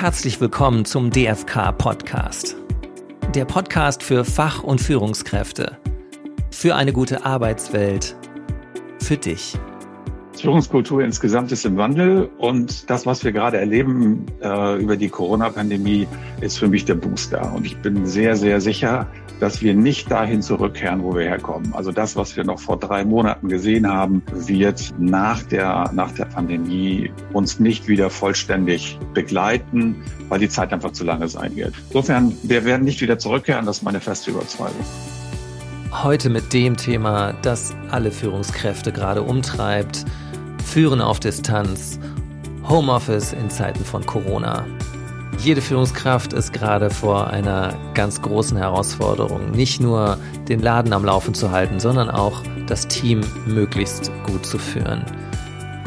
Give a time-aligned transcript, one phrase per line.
[0.00, 2.54] Herzlich willkommen zum DFK Podcast.
[3.34, 5.76] Der Podcast für Fach- und Führungskräfte.
[6.52, 8.14] Für eine gute Arbeitswelt.
[9.00, 9.58] Für dich.
[10.40, 16.06] Führungskultur insgesamt ist im Wandel und das, was wir gerade erleben äh, über die Corona-Pandemie,
[16.40, 17.52] ist für mich der Booster.
[17.54, 19.06] Und ich bin sehr, sehr sicher,
[19.40, 21.72] dass wir nicht dahin zurückkehren, wo wir herkommen.
[21.74, 26.24] Also das, was wir noch vor drei Monaten gesehen haben, wird nach der, nach der
[26.26, 31.74] Pandemie uns nicht wieder vollständig begleiten, weil die Zeit einfach zu lange sein wird.
[31.88, 34.84] Insofern, wir werden nicht wieder zurückkehren, das ist meine feste Überzeugung.
[35.90, 40.04] Heute mit dem Thema, das alle Führungskräfte gerade umtreibt,
[40.68, 41.98] Führen auf Distanz,
[42.68, 44.66] Homeoffice in Zeiten von Corona.
[45.38, 51.32] Jede Führungskraft ist gerade vor einer ganz großen Herausforderung, nicht nur den Laden am Laufen
[51.32, 55.06] zu halten, sondern auch das Team möglichst gut zu führen.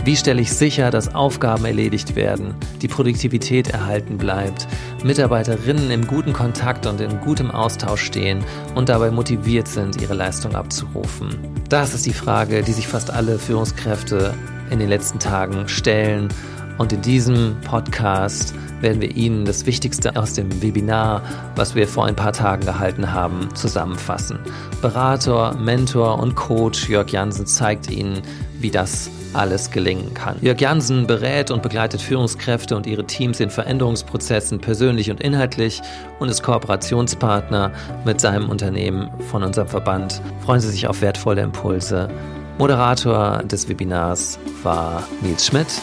[0.04, 4.68] Wie stelle ich sicher, dass Aufgaben erledigt werden, die Produktivität erhalten bleibt,
[5.04, 8.44] Mitarbeiterinnen im guten Kontakt und in gutem Austausch stehen
[8.74, 11.38] und dabei motiviert sind, ihre Leistung abzurufen?
[11.70, 14.34] Das ist die Frage, die sich fast alle Führungskräfte
[14.72, 16.30] in den letzten Tagen stellen.
[16.78, 21.22] Und in diesem Podcast werden wir Ihnen das Wichtigste aus dem Webinar,
[21.56, 24.40] was wir vor ein paar Tagen gehalten haben, zusammenfassen.
[24.82, 28.24] Berater, Mentor und Coach Jörg Jansen zeigt Ihnen,
[28.60, 30.38] wie das alles gelingen kann.
[30.42, 35.82] Jörg Jansen berät und begleitet Führungskräfte und ihre Teams in Veränderungsprozessen persönlich und inhaltlich
[36.20, 37.72] und ist Kooperationspartner
[38.06, 40.22] mit seinem Unternehmen von unserem Verband.
[40.44, 42.10] Freuen Sie sich auf wertvolle Impulse
[42.58, 45.82] Moderator des Webinars war Nils Schmidt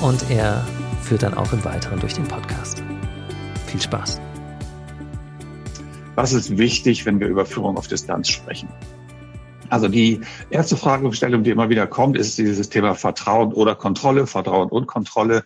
[0.00, 0.66] und er
[1.02, 2.82] führt dann auch im Weiteren durch den Podcast.
[3.66, 4.20] Viel Spaß.
[6.14, 8.68] Was ist wichtig, wenn wir über Führung auf Distanz sprechen?
[9.70, 14.68] Also die erste Fragestellung, die immer wieder kommt, ist dieses Thema Vertrauen oder Kontrolle, Vertrauen
[14.68, 15.44] und Kontrolle.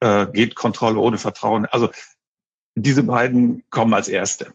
[0.00, 1.66] Äh, geht Kontrolle ohne Vertrauen?
[1.66, 1.88] Also
[2.74, 4.52] diese beiden kommen als erste.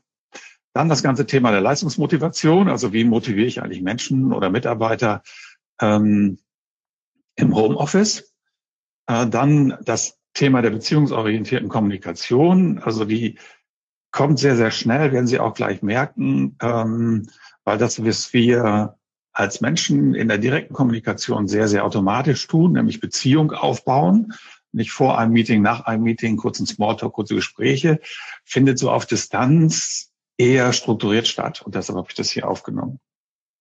[0.74, 5.24] Dann das ganze Thema der Leistungsmotivation, also wie motiviere ich eigentlich Menschen oder Mitarbeiter
[5.82, 6.40] ähm,
[7.36, 8.34] im Homeoffice.
[9.08, 13.40] Äh, dann das Thema der beziehungsorientierten Kommunikation, also die
[14.12, 17.30] kommt sehr, sehr schnell, werden Sie auch gleich merken, ähm,
[17.64, 18.96] weil das, was wir
[19.32, 24.34] als Menschen in der direkten Kommunikation sehr, sehr automatisch tun, nämlich Beziehung aufbauen,
[24.72, 28.00] nicht vor einem Meeting, nach einem Meeting, kurzen Smalltalk, kurze Gespräche,
[28.44, 31.62] findet so auf Distanz eher strukturiert statt.
[31.62, 33.00] Und deshalb habe ich das hier aufgenommen.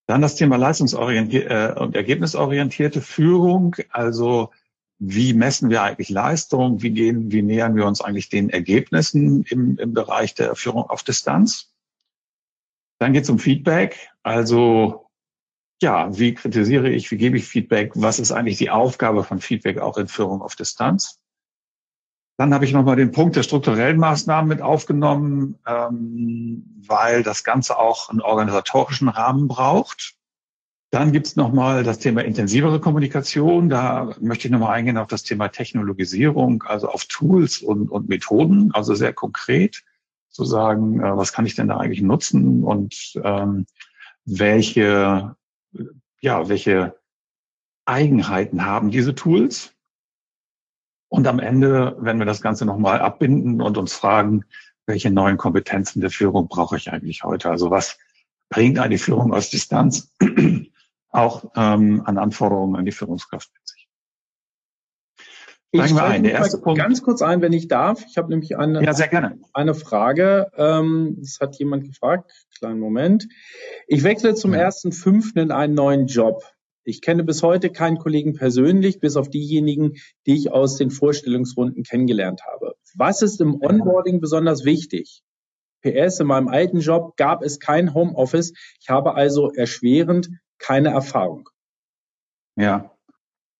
[0.09, 3.77] Dann das Thema leistungsorientierte äh, und ergebnisorientierte Führung.
[3.91, 4.51] Also
[4.99, 6.81] wie messen wir eigentlich Leistung?
[6.83, 11.03] Wie gehen, wie nähern wir uns eigentlich den Ergebnissen im, im Bereich der Führung auf
[11.03, 11.75] Distanz?
[12.99, 14.09] Dann geht es um Feedback.
[14.23, 15.11] Also
[15.83, 17.93] ja, wie kritisiere ich, wie gebe ich Feedback?
[17.95, 21.18] Was ist eigentlich die Aufgabe von Feedback auch in Führung auf Distanz?
[22.39, 27.77] Dann habe ich nochmal den Punkt der strukturellen Maßnahmen mit aufgenommen, ähm, weil das Ganze
[27.77, 30.15] auch einen organisatorischen Rahmen braucht.
[30.91, 33.69] Dann gibt es nochmal das Thema intensivere Kommunikation.
[33.69, 38.71] Da möchte ich nochmal eingehen auf das Thema Technologisierung, also auf Tools und, und Methoden,
[38.73, 39.83] also sehr konkret
[40.29, 43.67] zu sagen, äh, was kann ich denn da eigentlich nutzen und ähm,
[44.25, 45.35] welche,
[46.21, 46.95] ja, welche
[47.85, 49.75] Eigenheiten haben diese Tools
[51.09, 54.45] und am Ende, wenn wir das Ganze nochmal abbinden und uns fragen,
[54.87, 57.51] welche neuen Kompetenzen der Führung brauche ich eigentlich heute?
[57.51, 57.99] Also was
[58.49, 60.15] bringt eine Führung aus Distanz
[61.11, 63.89] auch ähm, an Anforderungen an die Führungskraft mit sich?
[65.75, 66.23] Steigen wir ein.
[66.23, 66.81] Der erste Punkt.
[66.81, 68.03] Ganz kurz ein, wenn ich darf.
[68.09, 69.39] Ich habe nämlich eine, ja, sehr gerne.
[69.53, 70.51] eine Frage.
[70.57, 72.33] Ähm, das hat jemand gefragt.
[72.59, 73.29] Kleinen Moment.
[73.87, 74.61] Ich wechsle zum ja.
[74.61, 76.43] ersten Fünften in einen neuen Job.
[76.89, 81.83] Ich kenne bis heute keinen Kollegen persönlich, bis auf diejenigen, die ich aus den Vorstellungsrunden
[81.83, 82.77] kennengelernt habe.
[82.95, 85.23] Was ist im Onboarding besonders wichtig?
[85.83, 88.55] PS, in meinem alten Job gab es kein Homeoffice.
[88.81, 91.51] Ich habe also erschwerend keine Erfahrung.
[92.57, 92.97] Ja,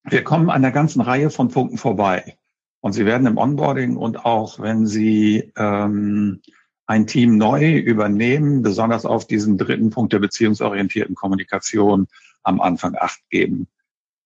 [0.05, 2.39] wir kommen an der ganzen Reihe von Punkten vorbei.
[2.81, 6.41] Und Sie werden im Onboarding und auch wenn Sie ähm,
[6.87, 12.07] ein Team neu übernehmen, besonders auf diesen dritten Punkt der beziehungsorientierten Kommunikation,
[12.43, 13.69] am Anfang Acht geben,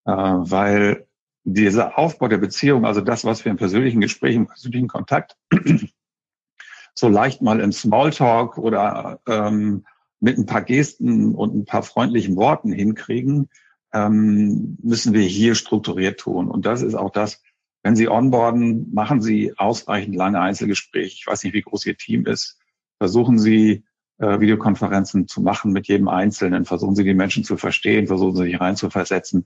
[0.05, 1.07] äh, weil
[1.43, 5.35] dieser Aufbau der Beziehung, also das, was wir im persönlichen Gespräch, im persönlichen Kontakt
[6.93, 9.85] so leicht mal im Smalltalk oder ähm,
[10.19, 13.49] mit ein paar Gesten und ein paar freundlichen Worten hinkriegen,
[13.93, 16.49] ähm, müssen wir hier strukturiert tun.
[16.49, 17.41] Und das ist auch das,
[17.83, 21.15] wenn Sie onboarden, machen Sie ausreichend lange Einzelgespräche.
[21.19, 22.57] Ich weiß nicht, wie groß Ihr Team ist.
[22.97, 23.83] Versuchen Sie
[24.23, 26.65] äh, Videokonferenzen zu machen mit jedem Einzelnen.
[26.65, 29.45] Versuchen Sie die Menschen zu verstehen, versuchen Sie sich reinzuversetzen.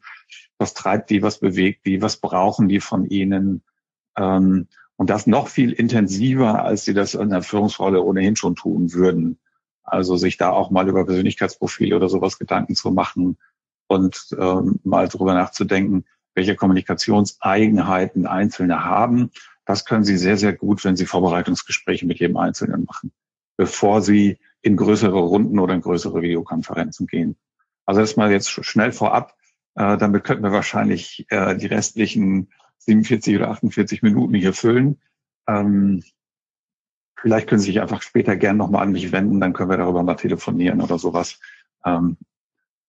[0.57, 3.63] Was treibt die, was bewegt die, was brauchen die von Ihnen?
[4.15, 4.68] Ähm,
[5.00, 9.38] Und das noch viel intensiver, als sie das in der Führungsrolle ohnehin schon tun würden.
[9.83, 13.38] Also sich da auch mal über Persönlichkeitsprofile oder sowas Gedanken zu machen
[13.88, 19.29] und ähm, mal drüber nachzudenken, welche Kommunikationseigenheiten Einzelne haben.
[19.65, 23.12] Das können Sie sehr, sehr gut, wenn Sie Vorbereitungsgespräche mit jedem Einzelnen machen,
[23.56, 27.38] bevor Sie in größere Runden oder in größere Videokonferenzen gehen.
[27.86, 29.36] Also das mal jetzt schnell vorab.
[29.75, 32.50] Äh, damit könnten wir wahrscheinlich äh, die restlichen
[32.80, 35.00] 47 oder 48 Minuten hier füllen.
[35.48, 36.04] Ähm,
[37.19, 40.04] vielleicht können Sie sich einfach später gern nochmal an mich wenden, dann können wir darüber
[40.04, 41.39] mal telefonieren oder sowas.
[41.86, 42.18] Ähm,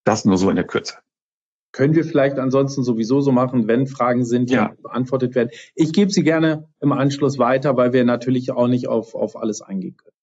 [0.05, 0.95] das nur so in der Kürze.
[1.73, 4.75] Können wir vielleicht ansonsten sowieso so machen, wenn Fragen sind, die ja.
[4.83, 5.51] beantwortet werden.
[5.75, 9.61] Ich gebe sie gerne im Anschluss weiter, weil wir natürlich auch nicht auf, auf alles
[9.61, 10.17] eingehen können.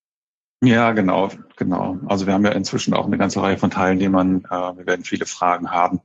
[0.65, 1.99] Ja, genau, genau.
[2.07, 4.45] Also wir haben ja inzwischen auch eine ganze Reihe von Teilnehmern.
[4.45, 6.01] Äh, wir werden viele Fragen haben.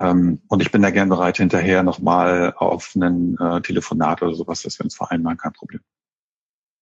[0.00, 4.62] Ähm, und ich bin da gern bereit, hinterher nochmal auf einen äh, Telefonat oder sowas,
[4.62, 5.80] dass wir uns vereinbaren, kein Problem.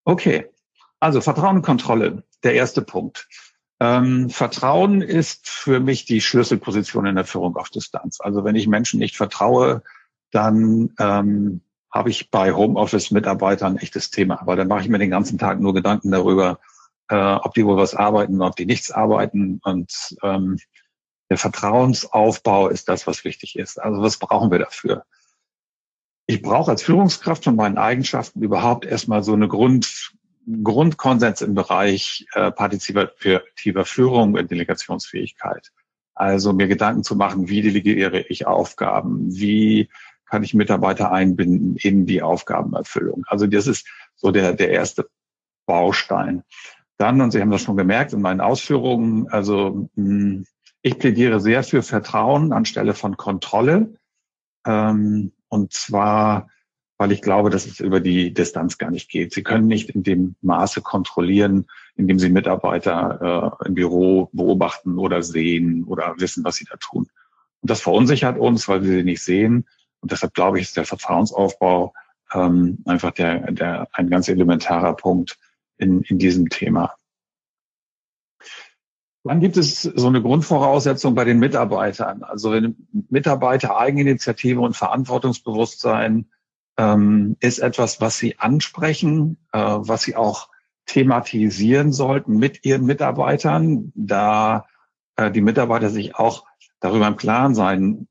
[0.05, 0.49] Okay,
[0.99, 3.27] also Vertrauen und Kontrolle, der erste Punkt.
[3.79, 8.19] Ähm, Vertrauen ist für mich die Schlüsselposition in der Führung auf Distanz.
[8.21, 9.83] Also wenn ich Menschen nicht vertraue,
[10.31, 11.61] dann ähm,
[11.91, 14.41] habe ich bei Homeoffice-Mitarbeitern ein echtes Thema.
[14.41, 16.59] Aber dann mache ich mir den ganzen Tag nur Gedanken darüber,
[17.09, 19.59] äh, ob die wohl was arbeiten, ob die nichts arbeiten.
[19.63, 20.57] Und ähm,
[21.29, 23.81] der Vertrauensaufbau ist das, was wichtig ist.
[23.81, 25.03] Also was brauchen wir dafür?
[26.25, 30.11] Ich brauche als Führungskraft von meinen Eigenschaften überhaupt erstmal so eine Grund,
[30.63, 35.71] Grundkonsens im Bereich äh, partizipativer Führung und Delegationsfähigkeit.
[36.15, 39.89] Also mir Gedanken zu machen, wie delegiere ich Aufgaben, wie
[40.25, 43.23] kann ich Mitarbeiter einbinden in die Aufgabenerfüllung.
[43.27, 45.09] Also das ist so der, der erste
[45.65, 46.43] Baustein.
[46.97, 50.45] Dann, und Sie haben das schon gemerkt in meinen Ausführungen, also hm,
[50.81, 53.95] ich plädiere sehr für Vertrauen anstelle von Kontrolle.
[54.65, 56.49] Ähm, und zwar,
[56.97, 59.33] weil ich glaube, dass es über die Distanz gar nicht geht.
[59.33, 65.21] Sie können nicht in dem Maße kontrollieren, indem Sie Mitarbeiter äh, im Büro beobachten oder
[65.23, 67.07] sehen oder wissen, was sie da tun.
[67.61, 69.67] Und das verunsichert uns, weil wir sie nicht sehen.
[69.99, 71.93] Und deshalb glaube ich, ist der Vertrauensaufbau
[72.33, 75.37] ähm, einfach der, der, ein ganz elementarer Punkt,
[75.77, 76.95] in, in diesem Thema.
[79.23, 82.23] Dann gibt es so eine Grundvoraussetzung bei den Mitarbeitern.
[82.23, 86.29] Also wenn Mitarbeiter Eigeninitiative und Verantwortungsbewusstsein
[86.77, 90.49] ähm, ist etwas, was sie ansprechen, äh, was sie auch
[90.85, 94.65] thematisieren sollten mit ihren Mitarbeitern, da
[95.17, 96.45] äh, die Mitarbeiter sich auch
[96.79, 98.07] darüber im Klaren sein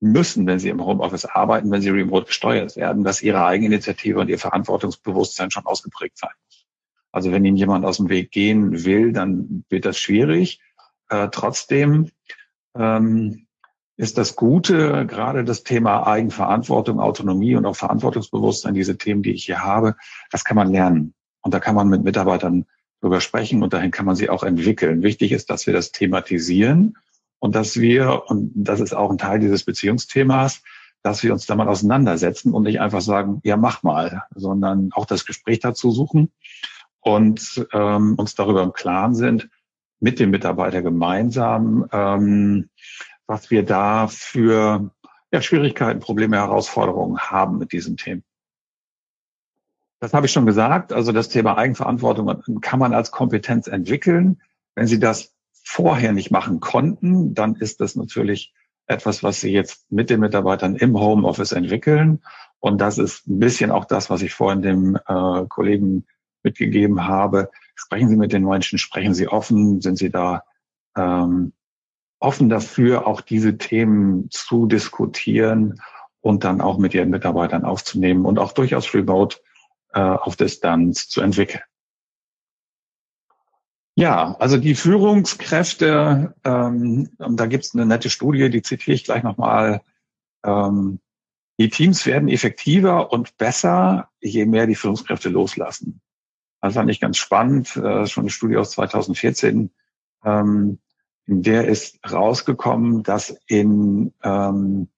[0.00, 4.28] müssen, wenn sie im Homeoffice arbeiten, wenn sie remote gesteuert werden, dass ihre Eigeninitiative und
[4.28, 6.32] ihr Verantwortungsbewusstsein schon ausgeprägt sein
[7.12, 10.60] also wenn Ihnen jemand aus dem Weg gehen will, dann wird das schwierig.
[11.10, 12.10] Äh, trotzdem
[12.74, 13.46] ähm,
[13.98, 19.44] ist das Gute, gerade das Thema Eigenverantwortung, Autonomie und auch Verantwortungsbewusstsein, diese Themen, die ich
[19.44, 19.94] hier habe,
[20.30, 21.14] das kann man lernen.
[21.42, 22.64] Und da kann man mit Mitarbeitern
[23.02, 25.02] drüber sprechen und dahin kann man sie auch entwickeln.
[25.02, 26.96] Wichtig ist, dass wir das thematisieren
[27.40, 30.62] und dass wir, und das ist auch ein Teil dieses Beziehungsthemas,
[31.02, 35.04] dass wir uns da mal auseinandersetzen und nicht einfach sagen, ja, mach mal, sondern auch
[35.04, 36.30] das Gespräch dazu suchen
[37.02, 39.50] und ähm, uns darüber im Klaren sind,
[40.00, 42.70] mit dem Mitarbeiter gemeinsam, ähm,
[43.26, 44.90] was wir da für
[45.32, 48.24] ja, Schwierigkeiten, Probleme, Herausforderungen haben mit diesen Themen.
[50.00, 50.92] Das habe ich schon gesagt.
[50.92, 54.42] Also das Thema Eigenverantwortung kann man als Kompetenz entwickeln.
[54.74, 58.52] Wenn Sie das vorher nicht machen konnten, dann ist das natürlich
[58.86, 62.22] etwas, was Sie jetzt mit den Mitarbeitern im Homeoffice entwickeln.
[62.58, 66.04] Und das ist ein bisschen auch das, was ich vorhin dem äh, Kollegen
[66.42, 67.50] mitgegeben habe.
[67.74, 70.44] Sprechen Sie mit den Menschen, sprechen Sie offen, sind Sie da
[70.96, 71.52] ähm,
[72.18, 75.80] offen dafür, auch diese Themen zu diskutieren
[76.20, 79.38] und dann auch mit Ihren Mitarbeitern aufzunehmen und auch durchaus remote
[79.92, 81.62] äh, auf Distanz zu entwickeln.
[83.94, 89.22] Ja, also die Führungskräfte, ähm, da gibt es eine nette Studie, die zitiere ich gleich
[89.22, 89.82] nochmal.
[90.44, 91.00] Ähm,
[91.60, 96.00] die Teams werden effektiver und besser, je mehr die Führungskräfte loslassen.
[96.62, 99.70] Das fand ich ganz spannend, äh, schon eine Studie aus 2014,
[100.24, 100.78] ähm,
[101.26, 104.88] in der ist rausgekommen, dass in ähm,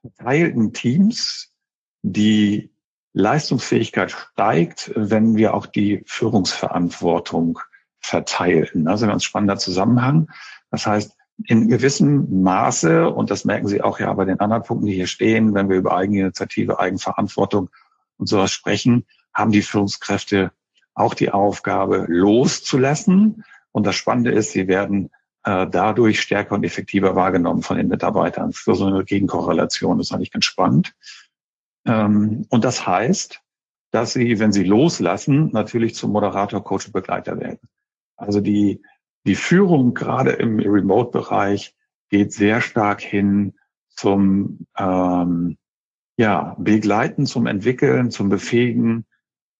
[0.00, 1.52] verteilten Teams
[2.02, 2.70] die
[3.12, 7.58] Leistungsfähigkeit steigt, wenn wir auch die Führungsverantwortung
[7.98, 8.88] verteilen.
[8.88, 10.30] Also ganz spannender Zusammenhang.
[10.70, 14.86] Das heißt, in gewissem Maße, und das merken Sie auch ja bei den anderen Punkten,
[14.86, 17.70] die hier stehen, wenn wir über Eigeninitiative, Eigenverantwortung
[18.16, 20.52] und sowas sprechen, haben die Führungskräfte
[21.00, 23.44] auch die Aufgabe loszulassen.
[23.72, 25.10] Und das Spannende ist, sie werden
[25.44, 28.52] äh, dadurch stärker und effektiver wahrgenommen von den Mitarbeitern.
[28.52, 30.94] So eine Gegenkorrelation das ist eigentlich ganz spannend.
[31.86, 33.40] Ähm, und das heißt,
[33.90, 37.68] dass sie, wenn sie loslassen, natürlich zum Moderator, Coach und Begleiter werden.
[38.16, 38.82] Also die,
[39.26, 41.74] die Führung gerade im Remote-Bereich
[42.10, 43.54] geht sehr stark hin
[43.88, 45.56] zum ähm,
[46.16, 49.06] ja, Begleiten, zum Entwickeln, zum Befähigen.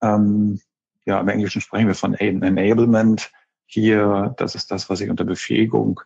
[0.02, 0.61] Ähm,
[1.07, 3.30] ja, im Englischen sprechen wir von Enablement.
[3.66, 6.00] Hier, das ist das, was ich unter Befähigung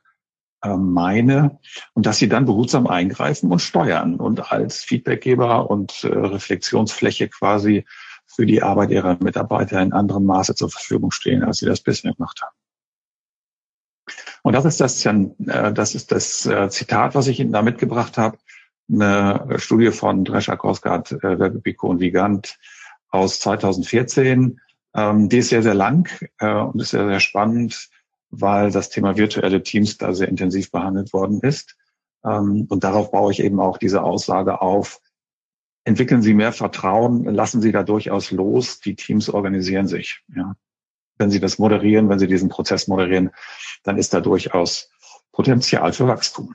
[0.63, 1.59] äh, meine.
[1.95, 7.85] Und dass sie dann behutsam eingreifen und steuern und als Feedbackgeber und äh, Reflexionsfläche quasi
[8.27, 12.15] für die Arbeit ihrer Mitarbeiter in anderem Maße zur Verfügung stehen, als sie das bisher
[12.15, 12.57] gemacht haben.
[14.43, 18.19] Und das ist das, äh, das ist das äh, Zitat, was ich Ihnen da mitgebracht
[18.19, 18.39] habe.
[18.91, 22.59] Eine Studie von Drescher, Korsgaard, äh, Werbepico und Vigant
[23.09, 24.61] aus 2014.
[24.95, 26.09] Ähm, die ist sehr, sehr lang
[26.41, 27.89] und ist sehr, sehr spannend,
[28.31, 31.77] weil das Thema virtuelle Teams da sehr intensiv behandelt worden ist.
[32.25, 35.01] Ähm, und darauf baue ich eben auch diese Aussage auf.
[35.85, 38.81] Entwickeln Sie mehr Vertrauen, lassen Sie da durchaus los.
[38.81, 40.23] Die Teams organisieren sich.
[40.35, 40.55] Ja
[41.19, 43.31] wenn Sie das moderieren, wenn Sie diesen Prozess moderieren,
[43.83, 44.91] dann ist da durchaus
[45.33, 46.55] Potenzial für Wachstum.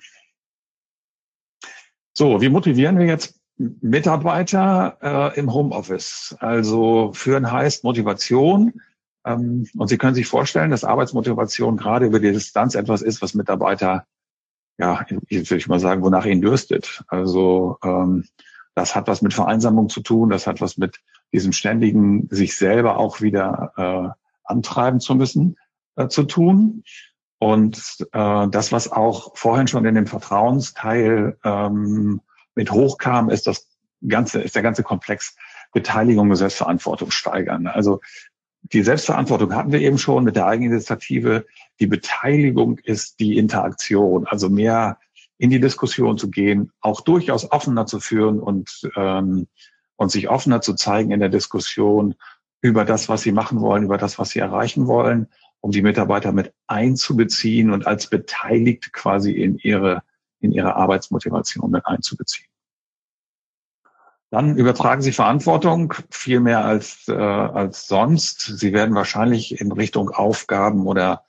[2.13, 6.35] So, wie motivieren wir jetzt Mitarbeiter äh, im Homeoffice?
[6.39, 8.81] Also führen heißt Motivation.
[9.25, 13.33] Ähm, und Sie können sich vorstellen, dass Arbeitsmotivation gerade über die Distanz etwas ist, was
[13.33, 14.05] Mitarbeiter,
[14.77, 17.03] ja, ich würde mal sagen, wonach ihnen dürstet.
[17.07, 18.25] Also ähm,
[18.75, 20.99] das hat was mit Vereinsamung zu tun, das hat was mit
[21.33, 24.09] diesem ständigen sich selber auch wieder äh,
[24.45, 25.57] antreiben zu müssen,
[25.97, 26.83] äh, zu tun.
[27.39, 32.21] Und äh, das, was auch vorhin schon in dem Vertrauensteil ähm,
[32.59, 33.69] mit hochkam, ist das
[34.05, 35.37] ganze, ist der ganze Komplex
[35.71, 37.67] Beteiligung und Selbstverantwortung steigern.
[37.67, 38.01] Also
[38.63, 41.45] die Selbstverantwortung hatten wir eben schon mit der Eigeninitiative.
[41.79, 44.99] Die Beteiligung ist die Interaktion, also mehr
[45.37, 49.47] in die Diskussion zu gehen, auch durchaus offener zu führen und, ähm,
[49.95, 52.15] und sich offener zu zeigen in der Diskussion
[52.59, 55.27] über das, was sie machen wollen, über das, was sie erreichen wollen,
[55.61, 60.03] um die Mitarbeiter mit einzubeziehen und als beteiligt quasi in ihre,
[60.39, 62.47] in ihre Arbeitsmotivation mit einzubeziehen.
[64.31, 68.41] Dann übertragen Sie Verantwortung viel mehr als, äh, als sonst.
[68.41, 71.25] Sie werden wahrscheinlich in Richtung Aufgaben oder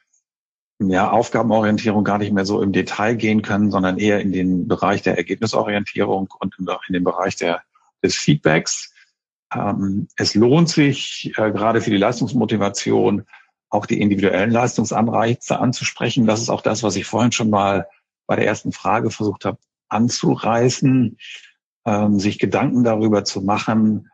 [0.80, 5.02] ja, Aufgabenorientierung gar nicht mehr so im Detail gehen können, sondern eher in den Bereich
[5.02, 7.62] der Ergebnisorientierung und in den Bereich der,
[8.02, 8.92] des Feedbacks.
[9.54, 13.26] Ähm, es lohnt sich, äh, gerade für die Leistungsmotivation,
[13.68, 16.26] auch die individuellen Leistungsanreize anzusprechen.
[16.26, 17.86] Das ist auch das, was ich vorhin schon mal
[18.30, 19.58] bei der ersten Frage versucht habe
[19.88, 21.18] anzureißen,
[21.84, 24.08] ähm, sich Gedanken darüber zu machen,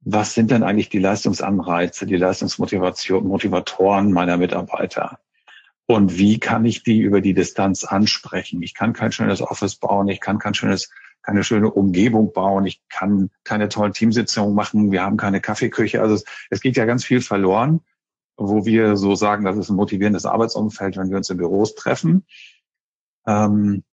[0.00, 5.18] was sind denn eigentlich die Leistungsanreize, die Leistungsmotivation, Motivatoren meiner Mitarbeiter?
[5.86, 8.60] Und wie kann ich die über die Distanz ansprechen?
[8.60, 10.90] Ich kann kein schönes Office bauen, ich kann kein schönes
[11.22, 16.02] keine schöne Umgebung bauen, ich kann keine tollen Teamsitzungen machen, wir haben keine Kaffeeküche.
[16.02, 17.80] Also es, es geht ja ganz viel verloren,
[18.36, 22.26] wo wir so sagen, das ist ein motivierendes Arbeitsumfeld, wenn wir uns in Büros treffen.
[23.26, 23.84] Ähm,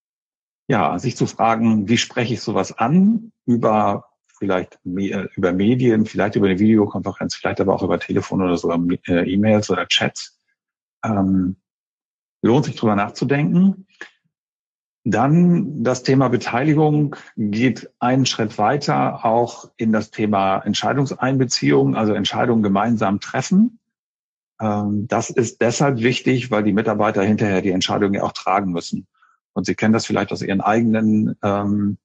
[0.68, 4.06] ja, sich zu fragen, wie spreche ich sowas an über
[4.42, 9.32] vielleicht über Medien, vielleicht über eine Videokonferenz, vielleicht aber auch über Telefon oder sogar äh,
[9.32, 10.40] E-Mails oder Chats.
[11.06, 11.58] Ähm,
[12.42, 13.86] lohnt sich drüber nachzudenken.
[15.04, 22.64] Dann das Thema Beteiligung geht einen Schritt weiter auch in das Thema Entscheidungseinbeziehung, also Entscheidungen
[22.64, 23.80] gemeinsam treffen.
[24.60, 29.08] Ähm, das ist deshalb wichtig, weil die Mitarbeiter hinterher die Entscheidungen ja auch tragen müssen.
[29.54, 31.98] Und Sie kennen das vielleicht aus Ihren eigenen, ähm,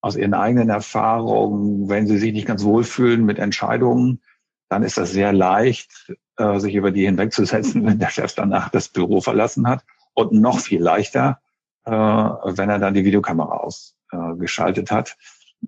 [0.00, 1.88] aus Ihren eigenen Erfahrungen.
[1.88, 4.20] Wenn Sie sich nicht ganz wohlfühlen mit Entscheidungen,
[4.68, 8.88] dann ist das sehr leicht, äh, sich über die hinwegzusetzen, wenn der Chef danach das
[8.88, 9.84] Büro verlassen hat.
[10.14, 11.40] Und noch viel leichter,
[11.84, 15.16] äh, wenn er dann die Videokamera ausgeschaltet äh, hat.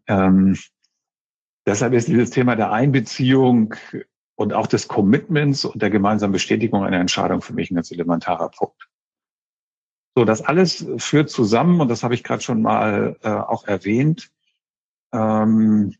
[0.06, 0.58] Ähm,
[1.66, 3.74] deshalb ist dieses Thema der Einbeziehung
[4.36, 8.50] und auch des Commitments und der gemeinsamen Bestätigung einer Entscheidung für mich ein ganz elementarer
[8.50, 8.88] Punkt.
[10.16, 14.30] So, das alles führt zusammen, und das habe ich gerade schon mal äh, auch erwähnt,
[15.12, 15.94] ähm,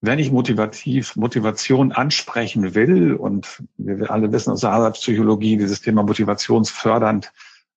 [0.00, 6.02] wenn ich motivativ Motivation ansprechen will, und wir alle wissen aus der Arbeitspsychologie, dieses Thema
[6.02, 7.32] motivationsfördernd,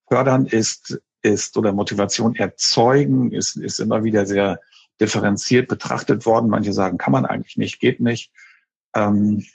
[0.07, 4.59] fördern ist ist oder Motivation erzeugen ist, ist immer wieder sehr
[4.99, 6.49] differenziert betrachtet worden.
[6.49, 8.31] Manche sagen, kann man eigentlich nicht, geht nicht.
[8.95, 9.45] Ähm,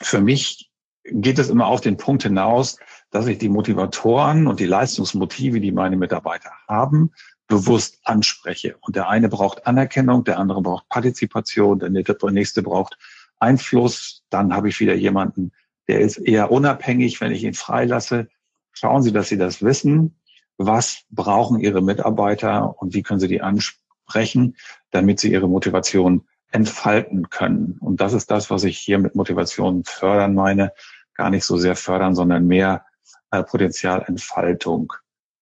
[0.00, 0.70] für mich
[1.04, 2.78] geht es immer auf den Punkt hinaus,
[3.16, 7.12] dass ich die Motivatoren und die Leistungsmotive, die meine Mitarbeiter haben,
[7.48, 8.76] bewusst anspreche.
[8.80, 12.98] Und der eine braucht Anerkennung, der andere braucht Partizipation, der nächste braucht
[13.38, 14.22] Einfluss.
[14.30, 15.52] Dann habe ich wieder jemanden,
[15.88, 18.28] der ist eher unabhängig, wenn ich ihn freilasse.
[18.72, 20.16] Schauen Sie, dass Sie das wissen
[20.58, 24.56] was brauchen Ihre Mitarbeiter und wie können Sie die ansprechen,
[24.90, 27.76] damit sie ihre Motivation entfalten können.
[27.80, 30.72] Und das ist das, was ich hier mit Motivation fördern meine.
[31.14, 32.85] Gar nicht so sehr fördern, sondern mehr
[33.30, 34.92] äh, Potenzialentfaltung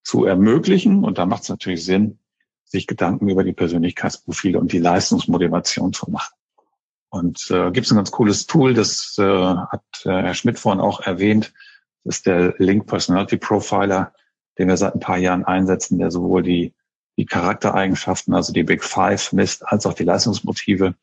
[0.03, 1.05] zu ermöglichen.
[1.05, 2.19] Und da macht es natürlich Sinn,
[2.65, 6.35] sich Gedanken über die Persönlichkeitsprofile und die Leistungsmotivation zu machen.
[7.09, 10.81] Und äh, gibt es ein ganz cooles Tool, das äh, hat äh, Herr Schmidt vorhin
[10.81, 11.53] auch erwähnt.
[12.03, 14.13] Das ist der Link Personality Profiler,
[14.59, 16.75] den wir seit ein paar Jahren einsetzen, der sowohl die,
[17.17, 20.97] die Charaktereigenschaften, also die Big Five misst, als auch die Leistungsmotive.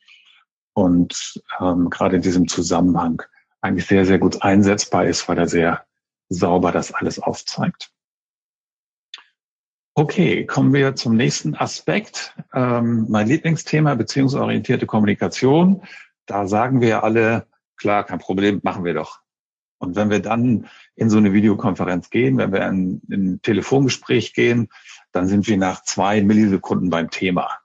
[0.74, 3.22] Und ähm, gerade in diesem Zusammenhang
[3.62, 5.86] eigentlich sehr, sehr gut einsetzbar ist, weil er sehr
[6.32, 7.92] sauber das alles aufzeigt.
[9.94, 12.34] Okay, kommen wir zum nächsten Aspekt.
[12.54, 15.82] Ähm, mein Lieblingsthema, beziehungsorientierte Kommunikation.
[16.24, 17.46] Da sagen wir alle,
[17.76, 19.20] klar, kein Problem, machen wir doch.
[19.78, 24.32] Und wenn wir dann in so eine Videokonferenz gehen, wenn wir in, in ein Telefongespräch
[24.32, 24.68] gehen,
[25.10, 27.58] dann sind wir nach zwei Millisekunden beim Thema.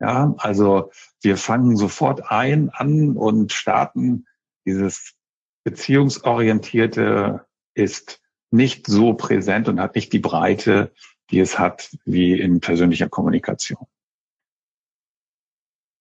[0.00, 4.26] Ja, also wir fangen sofort ein an und starten.
[4.64, 5.16] Dieses
[5.64, 7.44] beziehungsorientierte
[7.78, 8.20] ist
[8.50, 10.92] nicht so präsent und hat nicht die Breite,
[11.30, 13.86] die es hat wie in persönlicher Kommunikation.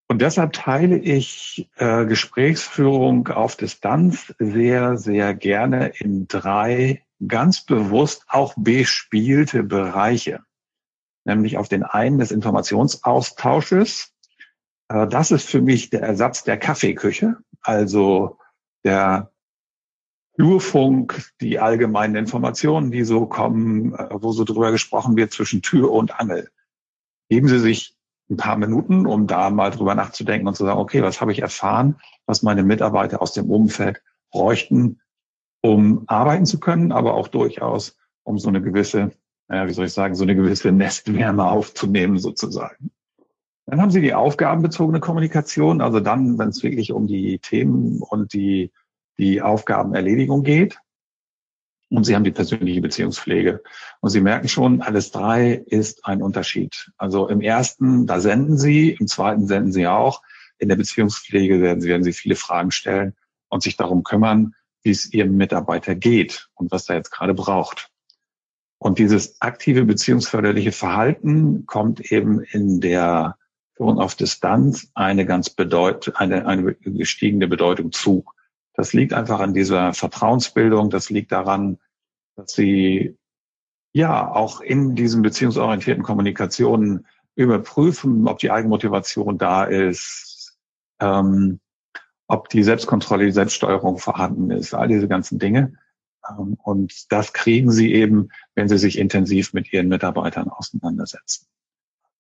[0.10, 8.24] Und deshalb teile ich äh, Gesprächsführung auf Distanz sehr, sehr gerne in drei ganz bewusst
[8.28, 10.40] auch bespielte Bereiche.
[11.26, 14.14] Nämlich auf den einen des Informationsaustausches.
[14.88, 18.38] Äh, das ist für mich der Ersatz der Kaffeeküche, also
[18.86, 19.32] der
[20.38, 25.92] Flurfunk, die allgemeinen Informationen, die so kommen, äh, wo so drüber gesprochen wird zwischen Tür
[25.92, 26.50] und Angel.
[27.28, 27.98] Geben Sie sich
[28.30, 31.42] ein paar Minuten, um da mal drüber nachzudenken und zu sagen, okay, was habe ich
[31.42, 31.96] erfahren,
[32.28, 35.00] was meine Mitarbeiter aus dem Umfeld bräuchten,
[35.62, 39.12] um arbeiten zu können, aber auch durchaus, um so eine gewisse,
[39.48, 42.92] naja, wie soll ich sagen, so eine gewisse Nestwärme aufzunehmen sozusagen.
[43.66, 48.34] Dann haben Sie die aufgabenbezogene Kommunikation, also dann, wenn es wirklich um die Themen und
[48.34, 48.72] die
[49.18, 50.80] die Aufgabenerledigung geht.
[51.90, 53.64] Und Sie haben die persönliche Beziehungspflege.
[54.02, 56.92] Und Sie merken schon, alles drei ist ein Unterschied.
[56.98, 60.22] Also im ersten, da senden Sie, im zweiten senden Sie auch.
[60.58, 63.16] In der Beziehungspflege werden Sie, werden Sie viele Fragen stellen
[63.48, 64.54] und sich darum kümmern,
[64.84, 67.90] wie es Ihrem Mitarbeiter geht und was er jetzt gerade braucht.
[68.80, 73.38] Und dieses aktive beziehungsförderliche Verhalten kommt eben in der
[73.76, 78.26] Führung auf Distanz eine ganz bedeut eine, eine gestiegene Bedeutung zu.
[78.78, 80.92] Das liegt einfach an dieser Vertrauensbildung.
[80.92, 81.80] Das liegt daran,
[82.36, 83.18] dass sie
[83.92, 90.58] ja auch in diesen beziehungsorientierten Kommunikationen überprüfen, ob die Eigenmotivation da ist,
[91.02, 91.60] ähm,
[92.28, 95.74] ob die Selbstkontrolle, die Selbststeuerung vorhanden ist, all diese ganzen Dinge.
[96.30, 101.48] Ähm, und das kriegen sie eben, wenn sie sich intensiv mit ihren Mitarbeitern auseinandersetzen.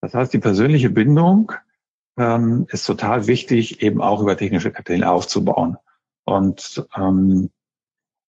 [0.02, 1.52] Das heißt, die persönliche Bindung
[2.18, 5.78] ähm, ist total wichtig, eben auch über technische Kanäle aufzubauen.
[6.28, 7.52] Und ähm,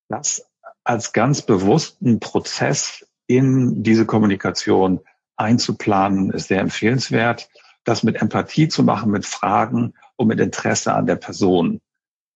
[0.08, 0.50] das
[0.86, 5.02] als ganz bewussten Prozess in diese Kommunikation
[5.36, 7.50] einzuplanen, ist sehr empfehlenswert.
[7.84, 11.82] Das mit Empathie zu machen, mit Fragen und mit Interesse an der Person.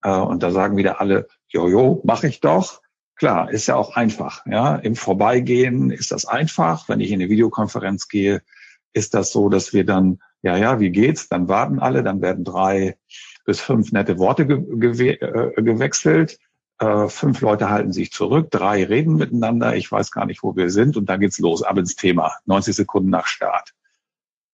[0.04, 2.82] Äh, und da sagen wieder alle, jojo, mache ich doch.
[3.16, 4.46] Klar, ist ja auch einfach.
[4.46, 6.90] Ja, im Vorbeigehen ist das einfach.
[6.90, 8.42] Wenn ich in eine Videokonferenz gehe,
[8.92, 11.30] ist das so, dass wir dann, ja, ja, wie geht's?
[11.30, 12.98] Dann warten alle, dann werden drei
[13.46, 16.38] bis fünf nette Worte ge ge äh, gewechselt.
[16.80, 19.76] Äh, fünf Leute halten sich zurück, drei reden miteinander.
[19.76, 20.98] Ich weiß gar nicht, wo wir sind.
[20.98, 22.34] Und dann geht's los, ab ins Thema.
[22.46, 23.74] 90 Sekunden nach Start.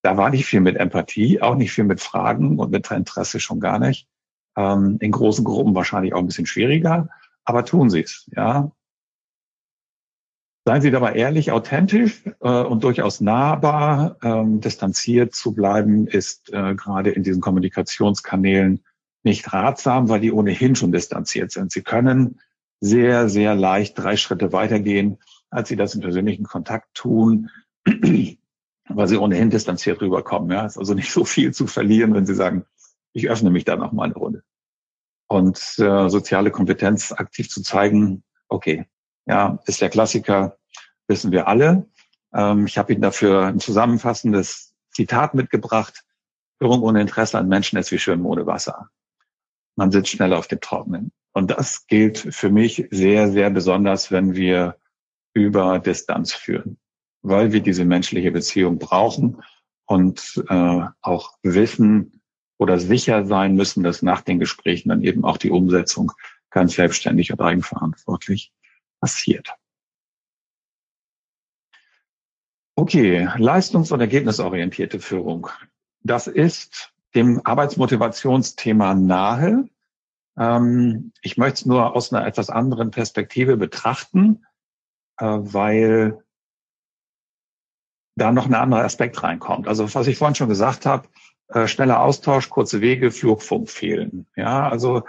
[0.04, 3.60] Da war nicht viel mit Empathie, auch nicht viel mit Fragen und mit Interesse schon
[3.60, 4.08] gar nicht.
[4.56, 7.10] Ähm, in großen Gruppen wahrscheinlich auch ein bisschen schwieriger,
[7.46, 8.72] aber tun Sie es, ja.
[10.70, 14.18] Seien Sie dabei ehrlich, authentisch äh, und durchaus nahbar.
[14.22, 18.84] Ähm, distanziert zu bleiben ist äh, gerade in diesen Kommunikationskanälen
[19.24, 21.72] nicht ratsam, weil die ohnehin schon distanziert sind.
[21.72, 22.40] Sie können
[22.82, 25.18] sehr, sehr leicht drei Schritte weitergehen,
[25.50, 27.50] als Sie das im persönlichen Kontakt tun,
[28.90, 30.52] weil Sie ohnehin distanziert rüberkommen.
[30.52, 32.64] Ja, ist also nicht so viel zu verlieren, wenn Sie sagen,
[33.14, 34.44] ich öffne mich da noch mal eine Runde.
[35.28, 38.86] Und äh, soziale Kompetenz aktiv zu zeigen, okay,
[39.26, 40.59] ja, ist der Klassiker,
[41.10, 41.88] wissen wir alle.
[42.34, 46.06] Ähm, ich habe Ihnen dafür ein zusammenfassendes Zitat mitgebracht.
[46.60, 48.90] Führung ohne Interesse an Menschen ist wie Schwimmen ohne Wasser.
[49.76, 51.12] Man sitzt schnell auf dem Trockenen.
[51.34, 54.78] Und das gilt für mich sehr, sehr besonders, wenn wir
[55.34, 56.78] über Distanz führen,
[57.22, 59.42] weil wir diese menschliche Beziehung brauchen
[59.86, 62.22] und äh, auch wissen
[62.58, 66.12] oder sicher sein müssen, dass nach den Gesprächen dann eben auch die Umsetzung
[66.50, 68.52] ganz selbstständig und eigenverantwortlich
[69.00, 69.54] passiert.
[72.80, 75.50] Okay, leistungs- und ergebnisorientierte Führung.
[76.02, 79.68] Das ist dem Arbeitsmotivationsthema nahe.
[80.38, 84.46] Ähm, ich möchte es nur aus einer etwas anderen Perspektive betrachten,
[85.18, 86.24] äh, weil
[88.16, 89.68] da noch ein anderer Aspekt reinkommt.
[89.68, 91.10] Also was ich vorhin schon gesagt habe,
[91.50, 94.26] äh, schneller Austausch, kurze Wege, Flugfunk fehlen.
[94.38, 95.04] Ja, also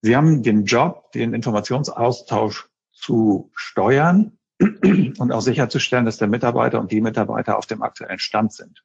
[0.00, 6.92] Sie haben den Job, den Informationsaustausch zu steuern und auch sicherzustellen, dass der Mitarbeiter und
[6.92, 8.84] die Mitarbeiter auf dem aktuellen Stand sind.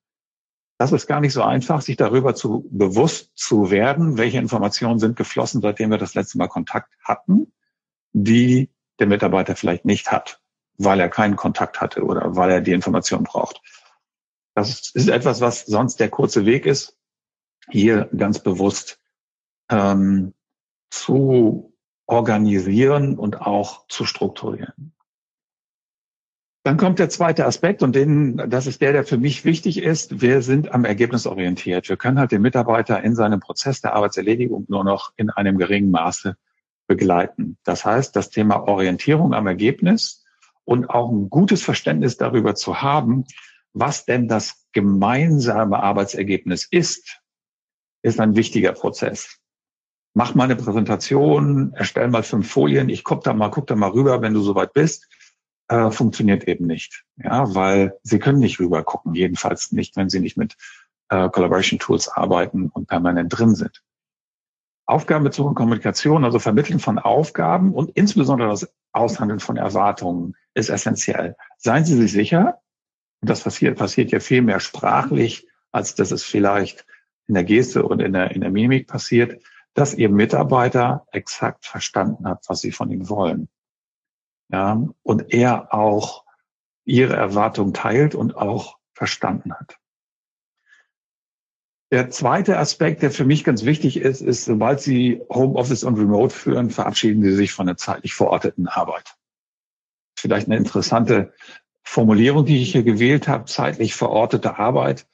[0.78, 5.16] Das ist gar nicht so einfach, sich darüber zu bewusst zu werden, welche Informationen sind
[5.16, 7.54] geflossen, seitdem wir das letzte Mal Kontakt hatten,
[8.12, 10.42] die der Mitarbeiter vielleicht nicht hat,
[10.78, 13.62] weil er keinen Kontakt hatte oder weil er die Information braucht.
[14.54, 16.98] Das ist etwas, was sonst der kurze Weg ist,
[17.70, 19.00] hier ganz bewusst
[19.70, 20.34] ähm,
[20.90, 21.74] zu
[22.06, 24.95] organisieren und auch zu strukturieren.
[26.66, 30.20] Dann kommt der zweite Aspekt und den, das ist der, der für mich wichtig ist.
[30.24, 31.88] Wir sind am Ergebnis orientiert.
[31.90, 35.92] Wir können halt den Mitarbeiter in seinem Prozess der Arbeitserledigung nur noch in einem geringen
[35.92, 36.36] Maße
[36.88, 37.60] begleiten.
[37.66, 40.26] Das heißt, das Thema Orientierung am Ergebnis
[40.64, 43.26] und auch ein gutes Verständnis darüber zu haben,
[43.74, 47.22] was denn das gemeinsame Arbeitsergebnis ist,
[48.02, 49.38] ist ein wichtiger Prozess.
[50.16, 53.92] Mach mal eine Präsentation, erstell mal fünf Folien, ich guck da mal, guck da mal
[53.92, 55.08] rüber, wenn du soweit bist
[55.68, 57.04] äh, funktioniert eben nicht.
[57.18, 60.56] Ja, weil sie können nicht rüber gucken, jedenfalls nicht, wenn sie nicht mit
[61.10, 63.82] äh, Collaboration Tools arbeiten und permanent drin sind.
[64.86, 71.36] Aufgabenbezogene Kommunikation, also Vermitteln von Aufgaben und insbesondere das Aushandeln von Erwartungen ist essentiell.
[71.58, 72.62] Seien Sie sich sicher,
[73.22, 76.86] das passiert, passiert ja viel mehr sprachlich, als dass es vielleicht
[77.28, 79.42] in der Geste und in der, in der Mimik passiert,
[79.74, 83.50] dass Ihr Mitarbeiter exakt verstanden hat, was Sie von ihm wollen
[84.50, 86.26] ja, und er auch
[86.86, 89.78] ihre Erwartung teilt und auch verstanden hat.
[91.92, 96.34] Der zweite Aspekt, der für mich ganz wichtig ist, ist, sobald Sie Homeoffice und Remote
[96.34, 99.16] führen, verabschieden Sie sich von der zeitlich verorteten Arbeit.
[100.18, 101.34] Vielleicht eine interessante
[101.84, 105.08] Formulierung, die ich hier gewählt habe, zeitlich verortete Arbeit.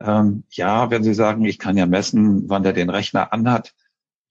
[0.00, 3.74] Ähm, ja, wenn Sie sagen, ich kann ja messen, wann der den Rechner anhat.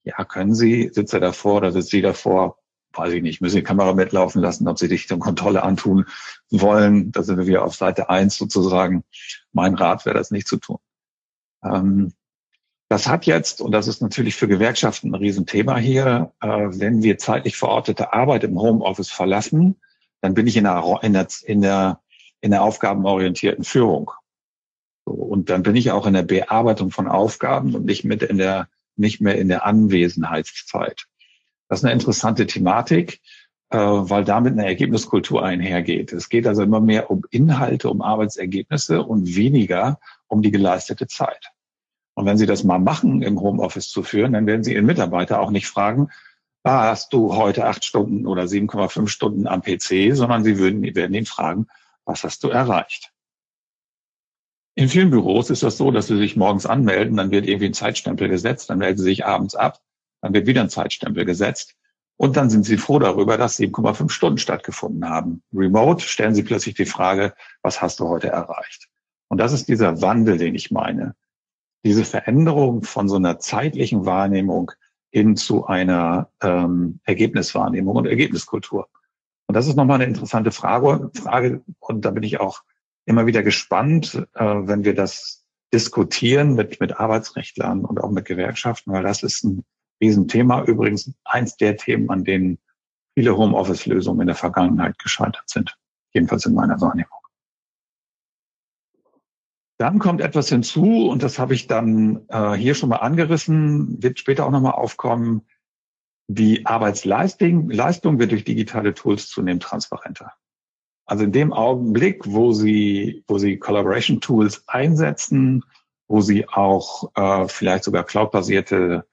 [0.04, 2.58] Ja, können Sie, sitzt er davor oder sitzt sie davor?
[2.96, 6.06] Weiß ich nicht, müssen die Kamera mitlaufen lassen, ob sie dich zur Kontrolle antun
[6.50, 7.12] wollen.
[7.12, 9.04] Da sind wir wieder auf Seite eins sozusagen.
[9.52, 10.78] Mein Rat wäre das nicht zu tun.
[11.64, 12.12] Ähm,
[12.88, 17.18] das hat jetzt, und das ist natürlich für Gewerkschaften ein Riesenthema hier, äh, wenn wir
[17.18, 19.76] zeitlich verortete Arbeit im Homeoffice verlassen,
[20.20, 22.00] dann bin ich in der, in der, in der,
[22.40, 24.12] in der aufgabenorientierten Führung.
[25.04, 28.38] So, und dann bin ich auch in der Bearbeitung von Aufgaben und nicht mit in
[28.38, 31.06] der, nicht mehr in der Anwesenheitszeit.
[31.68, 33.20] Das ist eine interessante Thematik,
[33.70, 36.12] äh, weil damit eine Ergebniskultur einhergeht.
[36.12, 39.98] Es geht also immer mehr um Inhalte, um Arbeitsergebnisse und weniger
[40.28, 41.50] um die geleistete Zeit.
[42.14, 45.40] Und wenn Sie das mal machen, im Homeoffice zu führen, dann werden Sie Ihren Mitarbeiter
[45.40, 46.08] auch nicht fragen,
[46.62, 51.14] ah, hast du heute acht Stunden oder 7,5 Stunden am PC, sondern Sie würden, werden
[51.14, 51.66] ihn fragen,
[52.04, 53.12] was hast du erreicht?
[54.76, 57.74] In vielen Büros ist das so, dass Sie sich morgens anmelden, dann wird irgendwie ein
[57.74, 59.80] Zeitstempel gesetzt, dann melden Sie sich abends ab
[60.20, 61.74] dann wird wieder ein Zeitstempel gesetzt.
[62.16, 65.42] Und dann sind Sie froh darüber, dass 7,5 Stunden stattgefunden haben.
[65.52, 68.88] Remote stellen Sie plötzlich die Frage, was hast du heute erreicht?
[69.28, 71.14] Und das ist dieser Wandel, den ich meine.
[71.84, 74.72] Diese Veränderung von so einer zeitlichen Wahrnehmung
[75.10, 78.88] hin zu einer ähm, Ergebniswahrnehmung und Ergebniskultur.
[79.46, 81.62] Und das ist nochmal eine interessante Frage, Frage.
[81.78, 82.62] Und da bin ich auch
[83.04, 88.92] immer wieder gespannt, äh, wenn wir das diskutieren mit, mit Arbeitsrechtlern und auch mit Gewerkschaften,
[88.92, 89.64] weil das ist ein
[90.00, 90.64] Riesenthema.
[90.64, 92.58] Übrigens eins der Themen, an denen
[93.14, 95.76] viele Homeoffice-Lösungen in der Vergangenheit gescheitert sind.
[96.12, 97.10] Jedenfalls in meiner Wahrnehmung.
[99.78, 104.18] Dann kommt etwas hinzu, und das habe ich dann äh, hier schon mal angerissen, wird
[104.18, 105.42] später auch nochmal aufkommen.
[106.28, 110.32] Die Arbeitsleistung Leistung wird durch digitale Tools zunehmend transparenter.
[111.04, 115.62] Also in dem Augenblick, wo Sie, wo Sie Collaboration Tools einsetzen,
[116.08, 119.06] wo Sie auch äh, vielleicht sogar cloudbasierte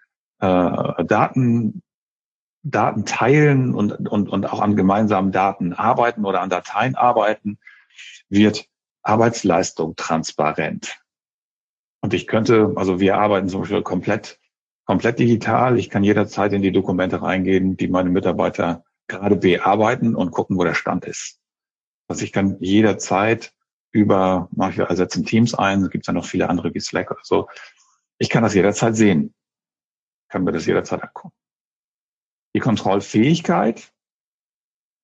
[0.44, 1.82] äh, Daten,
[2.64, 7.60] Daten teilen und, und, und auch an gemeinsamen Daten arbeiten oder an Dateien arbeiten,
[8.30, 8.68] wird
[9.04, 10.98] Arbeitsleistung transparent.
[12.02, 14.40] Und ich könnte, also wir arbeiten zum Beispiel komplett,
[14.86, 15.80] komplett digital.
[15.80, 20.66] Ich kann jederzeit in die Dokumente reingehen, die meine Mitarbeiter gerade bearbeiten und gucken, wo
[20.66, 21.40] der Stand ist.
[22.10, 23.54] Also ich kann jederzeit
[23.94, 27.48] über, manchmal ersetzen Teams ein, es gibt ja noch viele andere wie Slack oder so.
[28.18, 29.34] Ich kann das jederzeit sehen
[30.34, 31.32] kann mir das jederzeit angucken.
[32.56, 33.93] Die Kontrollfähigkeit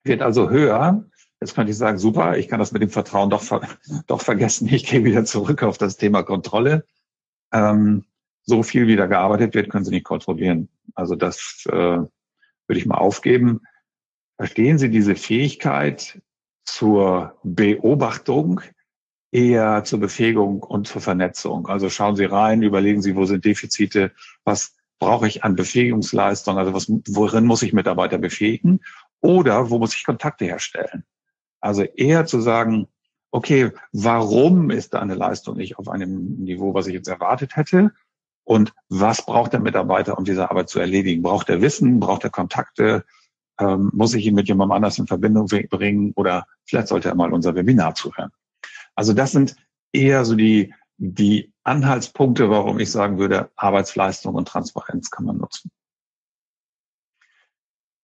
[0.04, 1.06] wird also höher.
[1.40, 3.44] Jetzt könnte ich sagen, super, ich kann das mit dem Vertrauen doch,
[4.08, 4.68] doch vergessen.
[4.68, 6.84] Ich gehe wieder zurück auf das Thema Kontrolle.
[7.54, 8.06] Ähm,
[8.42, 10.68] so viel wieder gearbeitet wird, können Sie nicht kontrollieren.
[10.96, 12.10] Also das äh, würde
[12.68, 13.62] ich mal aufgeben.
[14.36, 16.20] Verstehen Sie diese Fähigkeit
[16.66, 18.62] zur Beobachtung
[19.32, 21.68] eher zur Befähigung und zur Vernetzung?
[21.68, 24.12] Also schauen Sie rein, überlegen Sie, wo sind Defizite,
[24.44, 28.82] was brauche ich an Befähigungsleistung, also was, worin muss ich Mitarbeiter befähigen
[29.22, 31.04] oder wo muss ich Kontakte herstellen?
[31.62, 32.88] Also eher zu sagen,
[33.32, 37.92] okay, warum ist da eine Leistung nicht auf einem Niveau, was ich jetzt erwartet hätte?
[38.44, 41.22] Und was braucht der Mitarbeiter, um diese Arbeit zu erledigen?
[41.22, 42.00] Braucht er Wissen?
[42.00, 43.06] Braucht er Kontakte?
[43.60, 46.14] Ähm, muss ich ihn mit jemandem anders in Verbindung bringen?
[46.16, 48.32] Oder vielleicht sollte er mal unser Webinar zuhören.
[48.96, 49.56] Also das sind
[49.94, 55.72] eher so die, die Anhaltspunkte, warum ich sagen würde, Arbeitsleistung und Transparenz kann man nutzen.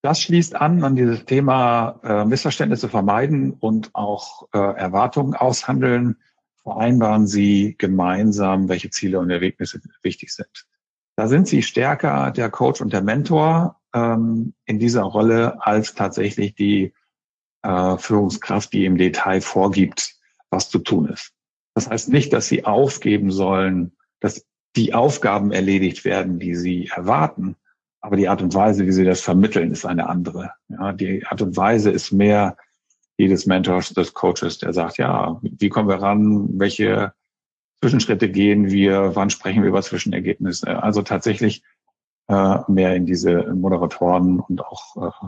[0.01, 6.17] Das schließt an an dieses Thema äh, Missverständnisse vermeiden und auch äh, Erwartungen aushandeln.
[6.63, 10.65] Vereinbaren Sie gemeinsam, welche Ziele und Ergebnisse wichtig sind.
[11.15, 16.55] Da sind Sie stärker der Coach und der Mentor ähm, in dieser Rolle als tatsächlich
[16.55, 16.93] die
[17.63, 20.15] äh, Führungskraft, die im Detail vorgibt,
[20.49, 21.34] was zu tun ist.
[21.75, 27.55] Das heißt nicht, dass Sie aufgeben sollen, dass die Aufgaben erledigt werden, die Sie erwarten,
[28.05, 30.51] aber die Art und Weise, wie sie das vermitteln, ist eine andere.
[30.69, 32.55] Ja, die Art und Weise ist mehr
[33.17, 37.13] jedes Mentors, des Coaches, der sagt, ja, wie kommen wir ran, welche
[37.79, 40.83] Zwischenschritte gehen wir, wann sprechen wir über Zwischenergebnisse.
[40.83, 41.63] Also tatsächlich
[42.27, 45.27] äh, mehr in diese Moderatoren und auch äh,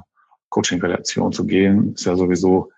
[0.49, 2.71] Coaching-Relation zu gehen, ist ja sowieso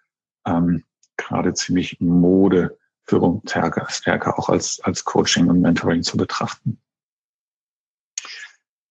[0.48, 0.86] ähm,
[1.18, 2.79] gerade ziemlich Mode,
[3.10, 6.80] Führung stärker, stärker auch als, als Coaching und Mentoring zu betrachten.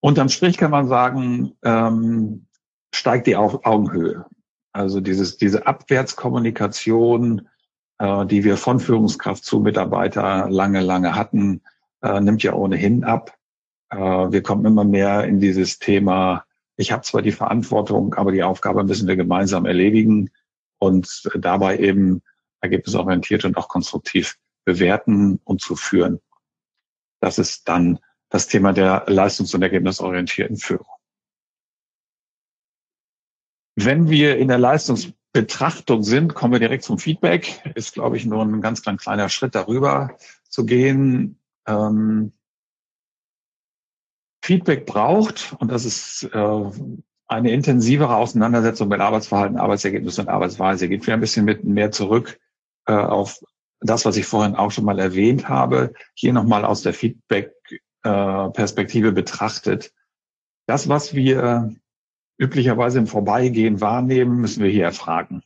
[0.00, 2.46] Unterm Strich kann man sagen, ähm,
[2.92, 4.26] steigt die Augenhöhe.
[4.72, 7.48] Also dieses, diese Abwärtskommunikation,
[7.98, 11.62] äh, die wir von Führungskraft zu Mitarbeiter lange, lange hatten,
[12.02, 13.36] äh, nimmt ja ohnehin ab.
[13.90, 16.44] Äh, wir kommen immer mehr in dieses Thema,
[16.76, 20.30] ich habe zwar die Verantwortung, aber die Aufgabe müssen wir gemeinsam erledigen
[20.78, 22.22] und dabei eben
[22.60, 26.20] ergebnisorientiert und auch konstruktiv bewerten und zu führen.
[27.20, 30.86] Das ist dann das Thema der leistungs- und ergebnisorientierten Führung.
[33.74, 37.62] Wenn wir in der Leistungsbetrachtung sind, kommen wir direkt zum Feedback.
[37.74, 40.16] Ist, glaube ich, nur ein ganz, ganz kleiner Schritt darüber
[40.48, 41.38] zu gehen.
[41.66, 42.32] Ähm,
[44.44, 46.70] Feedback braucht, und das ist äh,
[47.28, 50.88] eine intensivere Auseinandersetzung mit Arbeitsverhalten, Arbeitsergebnissen und Arbeitsweise.
[50.88, 52.38] Geht wieder ein bisschen mit mehr zurück
[52.88, 53.40] äh, auf
[53.80, 55.92] das, was ich vorhin auch schon mal erwähnt habe.
[56.14, 57.52] Hier nochmal aus der Feedback
[58.02, 58.48] äh,
[59.12, 59.92] betrachtet.
[60.66, 61.76] Das, was wir
[62.38, 65.42] üblicherweise im Vorbeigehen wahrnehmen, müssen wir hier erfragen.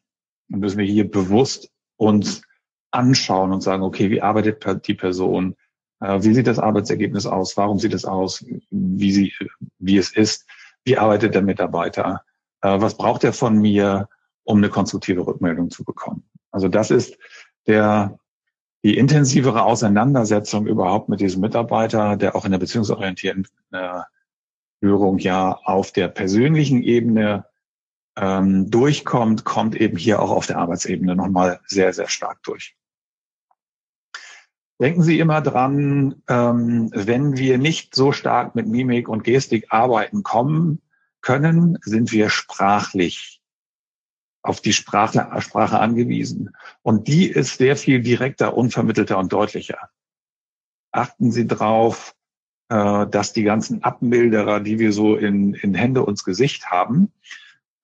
[0.51, 2.43] Und müssen wir hier bewusst uns
[2.91, 5.57] anschauen und sagen, okay, wie arbeitet die Person?
[6.01, 7.57] Äh, wie sieht das Arbeitsergebnis aus?
[7.57, 8.45] Warum sieht es aus?
[8.71, 9.33] Wie, sie,
[9.79, 10.47] wie es ist?
[10.85, 12.23] Wie arbeitet der Mitarbeiter?
[12.61, 14.09] Äh, was braucht er von mir,
[14.45, 16.25] um eine konstruktive Rückmeldung zu bekommen?
[16.53, 17.19] Also das ist
[17.67, 18.19] der
[18.85, 24.01] die intensivere Auseinandersetzung überhaupt mit diesem Mitarbeiter, der auch in der beziehungsorientierten äh,
[24.81, 27.47] Führung ja auf der persönlichen Ebene
[28.17, 32.77] ähm, durchkommt, kommt eben hier auch auf der Arbeitsebene nochmal sehr, sehr stark durch.
[34.81, 40.25] Denken Sie immer dran, ähm, wenn wir nicht so stark mit Mimik und Gestik arbeiten
[40.25, 40.83] kommen
[41.21, 43.42] können, sind wir sprachlich
[44.43, 46.51] auf die Sprache, Sprache angewiesen.
[46.83, 49.91] Und die ist sehr viel direkter, unvermittelter und deutlicher.
[50.91, 52.15] Achten Sie drauf,
[52.69, 57.13] äh, dass die ganzen Abmilderer, die wir so in, in Hände und Gesicht haben,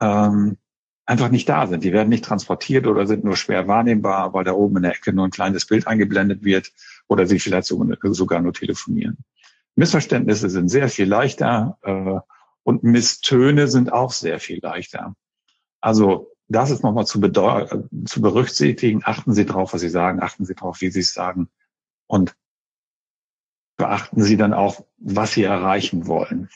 [0.00, 0.58] ähm,
[1.06, 1.84] einfach nicht da sind.
[1.84, 5.12] Die werden nicht transportiert oder sind nur schwer wahrnehmbar, weil da oben in der Ecke
[5.12, 6.70] nur ein kleines Bild eingeblendet wird
[7.06, 9.18] oder sie vielleicht sogar nur telefonieren.
[9.74, 12.18] Missverständnisse sind sehr viel leichter äh,
[12.62, 15.14] und Misstöne sind auch sehr viel leichter.
[15.80, 19.02] Also das ist nochmal zu, zu berücksichtigen.
[19.04, 20.22] Achten Sie drauf, was Sie sagen.
[20.22, 21.48] Achten Sie drauf, wie Sie es sagen.
[22.06, 22.34] Und
[23.76, 26.48] beachten Sie dann auch, was Sie erreichen wollen.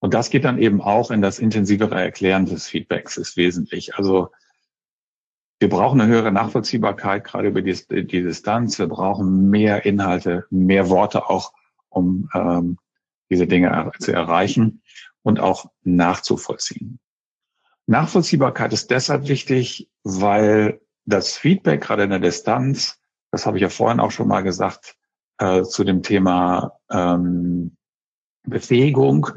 [0.00, 3.96] Und das geht dann eben auch in das intensivere Erklären des Feedbacks, ist wesentlich.
[3.96, 4.32] Also
[5.60, 8.80] wir brauchen eine höhere Nachvollziehbarkeit, gerade über die, die Distanz.
[8.80, 11.52] Wir brauchen mehr Inhalte, mehr Worte auch,
[11.88, 12.78] um ähm,
[13.30, 14.82] diese Dinge zu erreichen
[15.22, 16.98] und auch nachzuvollziehen.
[17.86, 22.98] Nachvollziehbarkeit ist deshalb wichtig, weil das Feedback gerade in der Distanz,
[23.30, 24.96] das habe ich ja vorhin auch schon mal gesagt,
[25.38, 27.76] äh, zu dem Thema ähm,
[28.44, 29.28] Befähigung,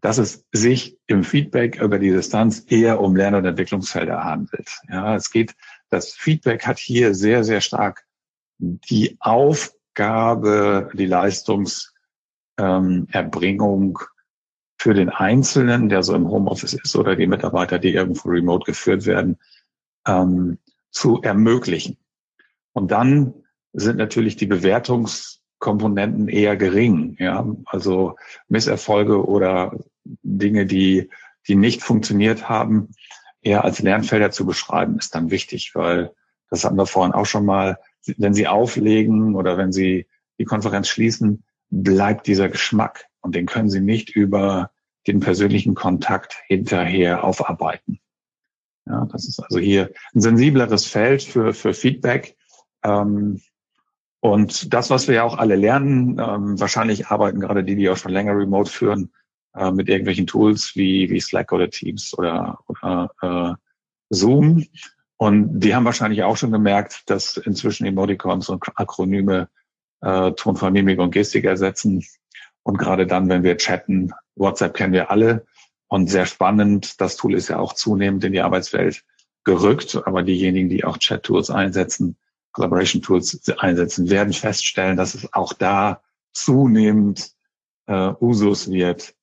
[0.00, 4.70] dass es sich im Feedback über die Distanz eher um Lern- und Entwicklungsfelder handelt.
[4.88, 5.54] Ja, es geht,
[5.90, 8.06] das Feedback hat hier sehr, sehr stark
[8.58, 11.94] die Aufgabe, die Leistungs
[12.58, 13.06] ähm,
[14.78, 19.06] für den Einzelnen, der so im Homeoffice ist oder die Mitarbeiter, die irgendwo remote geführt
[19.06, 19.38] werden,
[20.06, 20.58] ähm,
[20.90, 21.98] zu ermöglichen.
[22.72, 23.34] Und dann
[23.72, 27.16] sind natürlich die Bewertungskomponenten eher gering.
[27.18, 28.16] Ja, also
[28.48, 29.78] Misserfolge oder
[30.22, 31.10] Dinge, die,
[31.48, 32.90] die nicht funktioniert haben,
[33.42, 36.12] eher als Lernfelder zu beschreiben, ist dann wichtig, weil
[36.50, 37.78] das hatten wir vorhin auch schon mal,
[38.16, 40.06] wenn Sie auflegen oder wenn Sie
[40.38, 44.70] die Konferenz schließen, bleibt dieser Geschmack und den können Sie nicht über
[45.08, 47.98] den persönlichen Kontakt hinterher aufarbeiten.
[48.86, 52.36] Ja, das ist also hier ein sensibleres Feld für, für Feedback.
[52.84, 53.40] Ähm,
[54.20, 57.96] und das, was wir ja auch alle lernen, ähm, wahrscheinlich arbeiten gerade die, die auch
[57.96, 59.12] schon länger remote führen,
[59.54, 63.54] äh, mit irgendwelchen Tools wie, wie Slack oder Teams oder, oder äh,
[64.10, 64.64] Zoom.
[65.16, 69.48] Und die haben wahrscheinlich auch schon gemerkt, dass inzwischen Emoticons und Akronyme
[70.00, 72.04] äh, Tonfall, Mimik und Gestik ersetzen.
[72.66, 75.46] Und gerade dann, wenn wir chatten, WhatsApp kennen wir alle.
[75.86, 79.04] Und sehr spannend, das Tool ist ja auch zunehmend in die Arbeitswelt
[79.44, 80.02] gerückt.
[80.04, 82.16] Aber diejenigen, die auch Chat-Tools einsetzen,
[82.50, 86.02] Collaboration-Tools einsetzen, werden feststellen, dass es auch da
[86.32, 87.30] zunehmend
[87.86, 89.14] äh, Usus wird,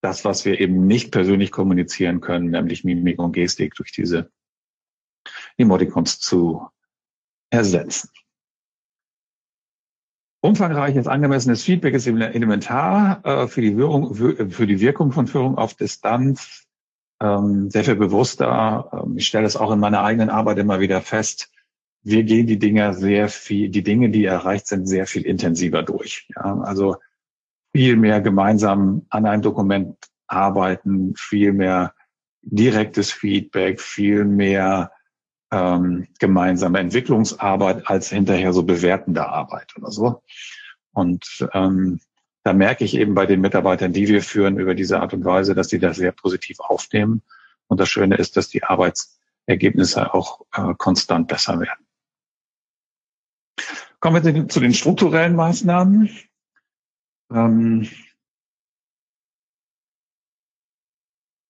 [0.00, 4.30] das, was wir eben nicht persönlich kommunizieren können, nämlich Mimik und Gestik durch diese
[5.56, 6.68] Emoticons zu
[7.50, 8.08] ersetzen.
[10.44, 15.74] Umfangreiches, angemessenes Feedback ist elementar äh, für, die Wirkung, für die Wirkung von Führung auf
[15.74, 16.66] Distanz.
[17.20, 18.90] Ähm, sehr viel bewusster.
[18.92, 21.52] Ähm, ich stelle es auch in meiner eigenen Arbeit immer wieder fest.
[22.02, 26.26] Wir gehen die Dinge sehr viel, die Dinge, die erreicht sind, sehr viel intensiver durch.
[26.34, 26.96] Ja, also
[27.72, 31.94] viel mehr gemeinsam an einem Dokument arbeiten, viel mehr
[32.42, 34.90] direktes Feedback, viel mehr
[35.52, 40.22] ähm, gemeinsame Entwicklungsarbeit als hinterher so bewertende Arbeit oder so.
[40.92, 42.00] Und ähm,
[42.42, 45.54] da merke ich eben bei den Mitarbeitern, die wir führen, über diese Art und Weise,
[45.54, 47.22] dass die das sehr positiv aufnehmen.
[47.68, 51.86] Und das Schöne ist, dass die Arbeitsergebnisse auch äh, konstant besser werden.
[54.00, 56.10] Kommen wir zu den strukturellen Maßnahmen.
[57.32, 57.88] Ähm,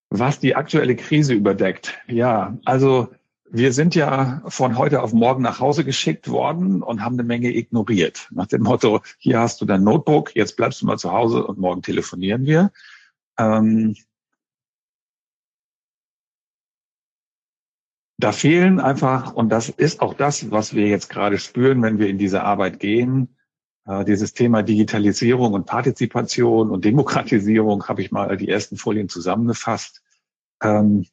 [0.09, 1.99] was die aktuelle Krise überdeckt.
[2.07, 3.09] Ja, also
[3.49, 7.53] wir sind ja von heute auf morgen nach Hause geschickt worden und haben eine Menge
[7.55, 8.27] ignoriert.
[8.31, 11.59] Nach dem Motto, hier hast du dein Notebook, jetzt bleibst du mal zu Hause und
[11.59, 12.71] morgen telefonieren wir.
[13.37, 13.95] Ähm,
[18.17, 22.07] da fehlen einfach, und das ist auch das, was wir jetzt gerade spüren, wenn wir
[22.07, 23.35] in diese Arbeit gehen,
[23.85, 30.01] äh, dieses Thema Digitalisierung und Partizipation und Demokratisierung habe ich mal die ersten Folien zusammengefasst.
[30.61, 31.05] Ähm,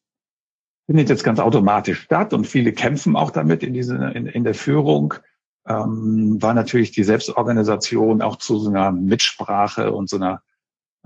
[0.90, 4.56] findet jetzt ganz automatisch statt und viele kämpfen auch damit in, diese, in, in der
[4.56, 5.14] Führung,
[5.64, 10.42] ähm, war natürlich die Selbstorganisation auch zu so einer Mitsprache und so einer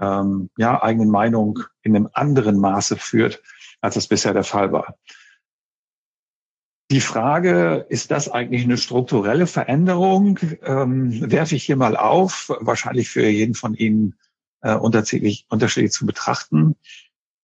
[0.00, 3.42] ähm, ja, eigenen Meinung in einem anderen Maße führt,
[3.82, 4.96] als das bisher der Fall war.
[6.90, 13.10] Die Frage, ist das eigentlich eine strukturelle Veränderung, ähm, werfe ich hier mal auf, wahrscheinlich
[13.10, 14.18] für jeden von Ihnen
[14.62, 16.74] äh, unterschiedlich, unterschiedlich zu betrachten,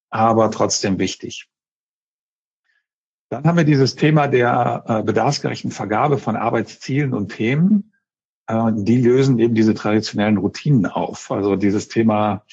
[0.08, 1.49] aber trotzdem wichtig.
[3.30, 7.92] Dann haben wir dieses Thema der äh, bedarfsgerechten Vergabe von Arbeitszielen und Themen.
[8.48, 11.30] Äh, die lösen eben diese traditionellen Routinen auf.
[11.30, 12.44] Also dieses Thema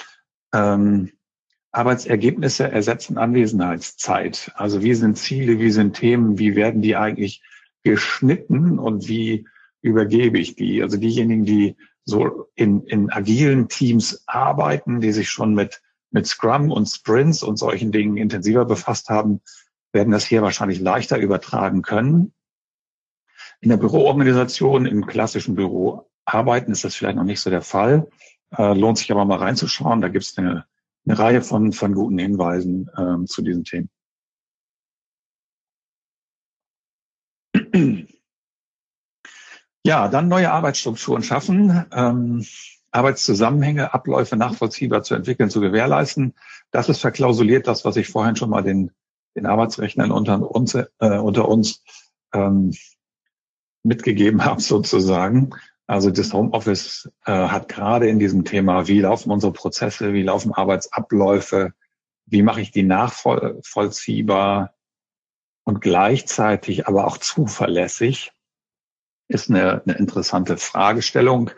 [0.54, 1.12] ähm,
[1.72, 4.52] Arbeitsergebnisse ersetzen Anwesenheitszeit.
[4.54, 7.42] Also wie sind Ziele, wie sind Themen, wie werden die eigentlich
[7.84, 9.48] geschnitten und wie
[9.82, 10.84] übergebe ich die?
[10.84, 16.72] Also diejenigen, die so in, in agilen Teams arbeiten, die sich schon mit, mit Scrum
[16.72, 19.42] und Sprints und solchen Dingen intensiver befasst haben,
[19.98, 22.32] werden das hier wahrscheinlich leichter übertragen können.
[23.62, 28.08] In der Büroorganisation, im klassischen Büro arbeiten, ist das vielleicht noch nicht so der Fall.
[28.56, 30.02] Äh, lohnt sich aber mal reinzuschauen.
[30.02, 30.66] Da gibt es eine,
[31.08, 33.90] eine Reihe von, von guten Hinweisen äh, zu diesen Themen.
[39.84, 42.46] Ja, dann neue Arbeitsstrukturen schaffen, ähm,
[42.92, 46.36] Arbeitszusammenhänge, Abläufe nachvollziehbar zu entwickeln, zu gewährleisten.
[46.70, 48.92] Das ist verklausuliert, das, was ich vorhin schon mal den
[49.38, 51.84] den Arbeitsrechnern unter uns, äh, unter uns
[52.34, 52.74] ähm,
[53.84, 55.52] mitgegeben habe sozusagen.
[55.86, 60.54] Also das Homeoffice äh, hat gerade in diesem Thema, wie laufen unsere Prozesse, wie laufen
[60.54, 61.74] Arbeitsabläufe,
[62.26, 64.74] wie mache ich die nachvollziehbar
[65.64, 68.34] und gleichzeitig aber auch zuverlässig,
[69.30, 71.52] ist eine, eine interessante Fragestellung,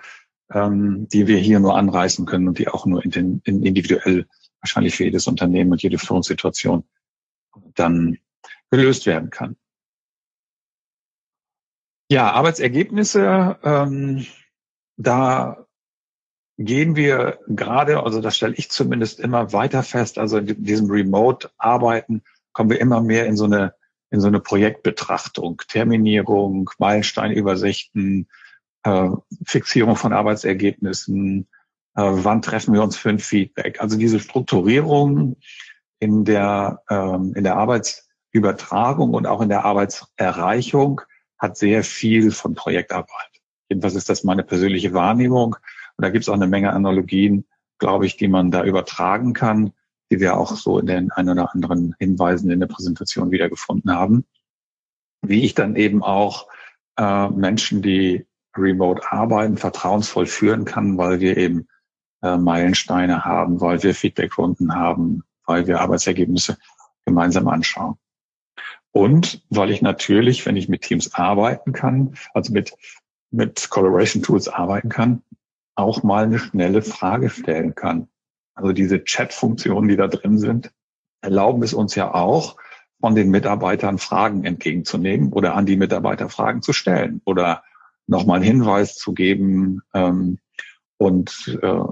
[0.51, 4.27] ähm, die wir hier nur anreißen können und die auch nur in den, in individuell
[4.61, 6.84] wahrscheinlich für jedes Unternehmen und jede Führungssituation
[7.76, 8.18] dann
[8.72, 9.55] gelöst werden kann.
[12.12, 14.26] Ja, Arbeitsergebnisse, ähm,
[14.97, 15.66] da
[16.57, 22.24] gehen wir gerade, also das stelle ich zumindest immer weiter fest, also in diesem Remote-Arbeiten
[22.51, 23.74] kommen wir immer mehr in so eine
[24.12, 28.28] in so eine Projektbetrachtung, Terminierung, Meilensteinübersichten,
[28.84, 29.10] äh,
[29.45, 31.47] Fixierung von Arbeitsergebnissen,
[31.95, 33.80] äh, wann treffen wir uns für ein Feedback.
[33.82, 35.38] Also diese Strukturierung
[35.99, 41.01] in der, ähm, in der Arbeitsübertragung und auch in der Arbeitserreichung
[41.37, 43.29] hat sehr viel von Projektarbeit.
[43.69, 45.55] Jedenfalls ist das meine persönliche Wahrnehmung.
[45.97, 47.45] Und da gibt es auch eine Menge Analogien,
[47.77, 49.73] glaube ich, die man da übertragen kann,
[50.11, 54.25] die wir auch so in den ein oder anderen Hinweisen in der Präsentation wiedergefunden haben.
[55.21, 56.47] Wie ich dann eben auch
[56.97, 58.25] äh, Menschen, die
[58.57, 61.67] remote arbeiten, vertrauensvoll führen kann, weil wir eben
[62.23, 66.57] äh, Meilensteine haben, weil wir Feedbackrunden haben, weil wir Arbeitsergebnisse
[67.05, 67.95] gemeinsam anschauen.
[68.91, 72.73] Und weil ich natürlich, wenn ich mit Teams arbeiten kann, also mit,
[73.31, 75.23] mit Collaboration Tools arbeiten kann,
[75.75, 78.07] auch mal eine schnelle Frage stellen kann.
[78.53, 80.71] Also diese Chat-Funktionen, die da drin sind,
[81.21, 82.57] erlauben es uns ja auch,
[83.01, 87.63] von den Mitarbeitern Fragen entgegenzunehmen oder an die Mitarbeiter Fragen zu stellen oder
[88.07, 89.81] nochmal einen Hinweis zu geben.
[89.93, 90.39] Ähm,
[90.97, 91.83] und äh,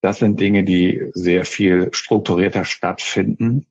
[0.00, 3.66] das sind Dinge, die sehr viel strukturierter stattfinden,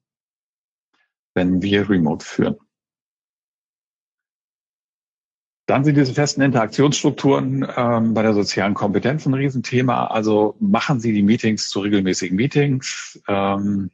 [1.33, 2.57] wenn wir remote führen.
[5.67, 10.07] Dann sind diese festen Interaktionsstrukturen ähm, bei der sozialen Kompetenz ein Riesenthema.
[10.07, 13.91] Also machen Sie die Meetings zu regelmäßigen Meetings ähm,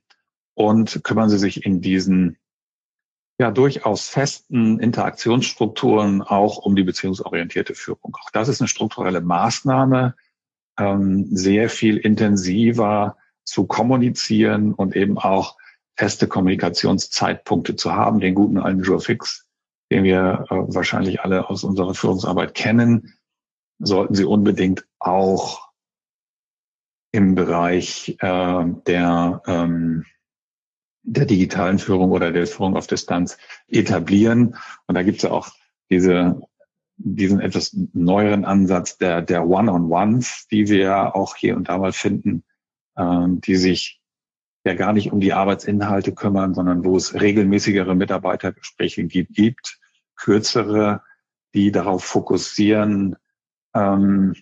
[0.54, 2.38] und kümmern Sie sich in diesen
[3.40, 8.16] ja durchaus festen Interaktionsstrukturen auch um die beziehungsorientierte Führung.
[8.22, 10.16] Auch das ist eine strukturelle Maßnahme,
[10.80, 15.58] ähm, sehr viel intensiver zu kommunizieren und eben auch
[15.96, 19.48] feste Kommunikationszeitpunkte zu haben, den guten alten Jour fix,
[19.92, 23.14] den wir äh, wahrscheinlich alle aus unserer Führungsarbeit kennen,
[23.80, 25.70] sollten Sie unbedingt auch
[27.12, 30.06] im Bereich äh, der ähm,
[31.04, 34.56] der digitalen Führung oder der Führung auf Distanz etablieren.
[34.88, 35.50] Und da gibt es ja auch
[35.90, 36.42] diese,
[36.98, 42.44] diesen etwas neueren Ansatz der, der One-on-Ones, die wir auch hier und da mal finden,
[42.96, 44.02] äh, die sich
[44.66, 49.80] ja gar nicht um die Arbeitsinhalte kümmern, sondern wo es regelmäßigere Mitarbeitergespräche gibt, gibt
[50.16, 51.02] kürzere,
[51.54, 53.16] die darauf fokussieren,
[53.74, 54.36] ähm,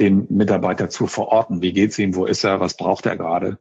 [0.00, 1.62] den Mitarbeiter zu verorten.
[1.62, 2.14] Wie geht's ihm?
[2.14, 2.60] Wo ist er?
[2.60, 3.58] Was braucht er gerade?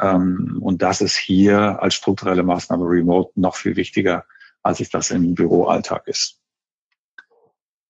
[0.00, 4.24] Ähm, und das ist hier als strukturelle Maßnahme remote noch viel wichtiger,
[4.62, 6.40] als es das im Büroalltag ist.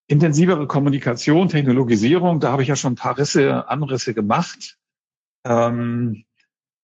[0.07, 4.77] Intensivere Kommunikation, Technologisierung, da habe ich ja schon ein paar Risse, Anrisse gemacht.
[5.47, 6.25] Ähm,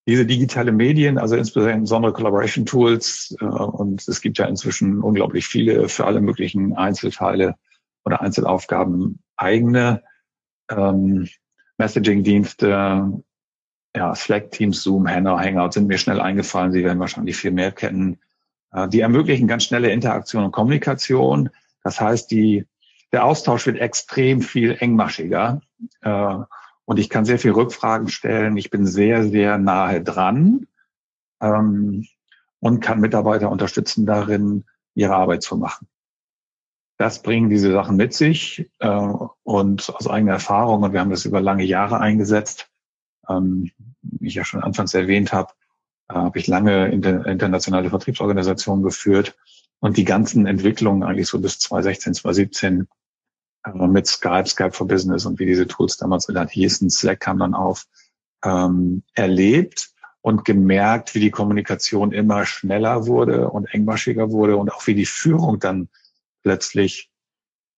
[0.07, 5.89] diese digitale Medien, also insbesondere Collaboration Tools, äh, und es gibt ja inzwischen unglaublich viele
[5.89, 7.57] für alle möglichen Einzelteile
[8.05, 10.03] oder Einzelaufgaben eigene
[10.71, 11.29] ähm,
[11.79, 13.23] Messaging-Dienste,
[13.95, 16.73] ja, Slack, Teams, Zoom, Hangout sind mir schnell eingefallen.
[16.73, 18.19] Sie werden wahrscheinlich viel mehr kennen.
[18.73, 21.51] Äh, die ermöglichen ganz schnelle Interaktion und Kommunikation.
[21.83, 22.67] Das heißt, die,
[23.13, 25.61] der Austausch wird extrem viel engmaschiger.
[26.03, 26.37] Äh,
[26.85, 28.57] und ich kann sehr viel Rückfragen stellen.
[28.57, 30.67] Ich bin sehr, sehr nahe dran
[31.41, 32.07] ähm,
[32.59, 35.89] und kann Mitarbeiter unterstützen darin, ihre Arbeit zu machen.
[36.97, 41.25] Das bringen diese Sachen mit sich äh, und aus eigener Erfahrung, und wir haben das
[41.25, 42.69] über lange Jahre eingesetzt,
[43.29, 43.71] ähm,
[44.03, 45.53] wie ich ja schon anfangs erwähnt habe,
[46.09, 49.37] äh, habe ich lange inter internationale Vertriebsorganisationen geführt
[49.79, 52.85] und die ganzen Entwicklungen eigentlich so bis 2016, 2017 äh,
[53.75, 57.55] mit Skype, Skype for Business und wie diese Tools damals dann hießen, Slack kam dann
[57.55, 57.87] auf,
[58.45, 59.91] ähm, erlebt
[60.23, 65.07] und gemerkt, wie die Kommunikation immer schneller wurde und engmaschiger wurde und auch wie die
[65.07, 65.89] Führung dann
[66.43, 67.11] plötzlich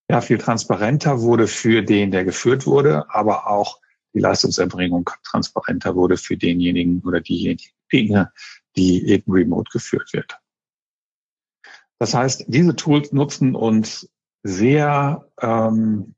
[0.09, 3.79] ja viel transparenter wurde für den, der geführt wurde, aber auch
[4.13, 8.27] die Leistungserbringung transparenter wurde für denjenigen oder diejenigen,
[8.75, 10.37] die eben remote geführt wird.
[11.99, 14.09] Das heißt, diese Tools nutzen uns
[14.43, 16.15] sehr ähm,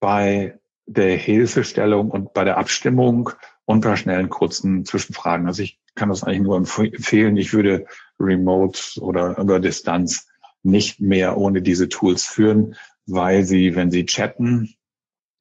[0.00, 3.30] bei der Hilfestellung und bei der Abstimmung
[3.64, 5.46] und bei schnellen kurzen Zwischenfragen.
[5.46, 7.36] Also ich kann das eigentlich nur empfehlen.
[7.36, 7.86] Ich würde
[8.20, 10.28] Remote oder über Distanz
[10.62, 14.76] nicht mehr ohne diese Tools führen, weil sie, wenn sie chatten,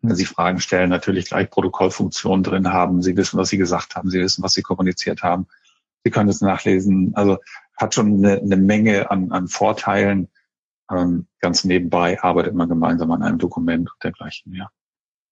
[0.01, 3.01] wenn Sie Fragen stellen, natürlich gleich Protokollfunktionen drin haben.
[3.01, 4.09] Sie wissen, was Sie gesagt haben.
[4.09, 5.47] Sie wissen, was Sie kommuniziert haben.
[6.03, 7.11] Sie können es nachlesen.
[7.15, 7.37] Also
[7.77, 10.29] hat schon eine, eine Menge an, an Vorteilen.
[10.91, 14.69] Ähm, ganz nebenbei arbeitet man gemeinsam an einem Dokument und dergleichen mehr.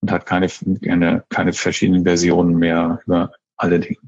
[0.02, 0.48] Und hat keine,
[0.82, 4.00] keine, keine verschiedenen Versionen mehr über alle Dinge,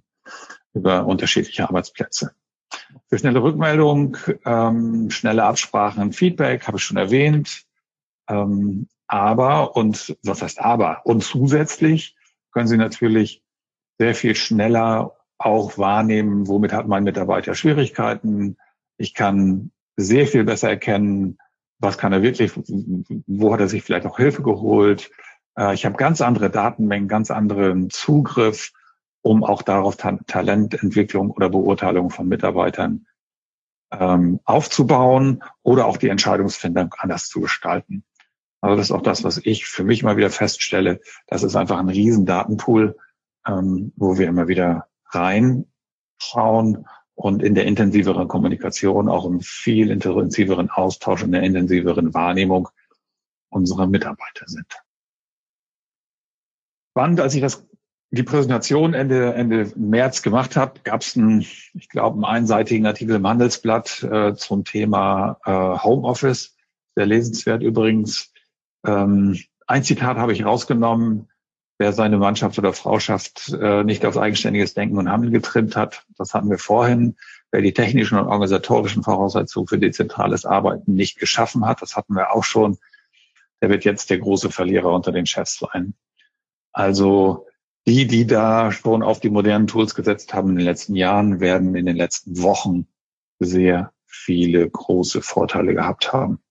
[0.73, 2.33] über unterschiedliche Arbeitsplätze.
[3.09, 7.65] Für schnelle Rückmeldung, ähm, schnelle Absprachen, Feedback, habe ich schon erwähnt.
[8.29, 11.05] Ähm, aber, und was heißt aber?
[11.05, 12.15] Und zusätzlich
[12.51, 13.43] können Sie natürlich
[13.97, 18.57] sehr viel schneller auch wahrnehmen, womit hat mein Mitarbeiter Schwierigkeiten.
[18.97, 19.71] Ich kann
[20.03, 21.37] sehr viel besser erkennen,
[21.79, 22.51] was kann er wirklich,
[23.27, 25.11] wo hat er sich vielleicht auch Hilfe geholt.
[25.57, 28.71] Äh, ich habe ganz andere Datenmengen, ganz anderen Zugriff,
[29.21, 33.07] um auch darauf Ta Talententwicklung oder Beurteilung von Mitarbeitern
[33.91, 38.03] ähm, aufzubauen oder auch die Entscheidungsfindung anders zu gestalten.
[38.61, 41.01] Also das ist auch das, was ich für mich mal wieder feststelle.
[41.27, 42.95] Das ist einfach ein riesen Datenpool,
[43.47, 46.85] ähm, wo wir immer wieder reinschauen
[47.21, 52.69] und in der intensiveren Kommunikation, auch im viel intensiveren Austausch und der intensiveren Wahrnehmung
[53.49, 54.81] unserer Mitarbeiter sind.
[56.91, 57.67] Spannend, als ich das,
[58.09, 63.15] die Präsentation Ende, Ende März gemacht habe, gab es einen, ich glaube, einen einseitigen Artikel
[63.17, 66.57] im Handelsblatt äh, zum Thema äh, Homeoffice.
[66.95, 68.33] Sehr lesenswert übrigens.
[68.83, 71.30] Ähm, ein Zitat habe ich rausgenommen
[71.81, 76.05] wer seine Mannschaft oder Frauschaft äh, nicht auf eigenständiges Denken und Handeln getrimmt hat.
[76.15, 77.17] Das hatten wir vorhin.
[77.49, 82.35] Wer die technischen und organisatorischen Voraussetzungen für dezentrales Arbeiten nicht geschaffen hat, das hatten wir
[82.35, 82.77] auch schon,
[83.63, 85.95] der wird jetzt der große Verlierer unter den Chefs sein.
[86.71, 87.47] Also
[87.87, 91.73] die, die da schon auf die modernen Tools gesetzt haben in den letzten Jahren, werden
[91.73, 92.85] in den letzten Wochen
[93.39, 96.43] sehr viele große Vorteile gehabt haben.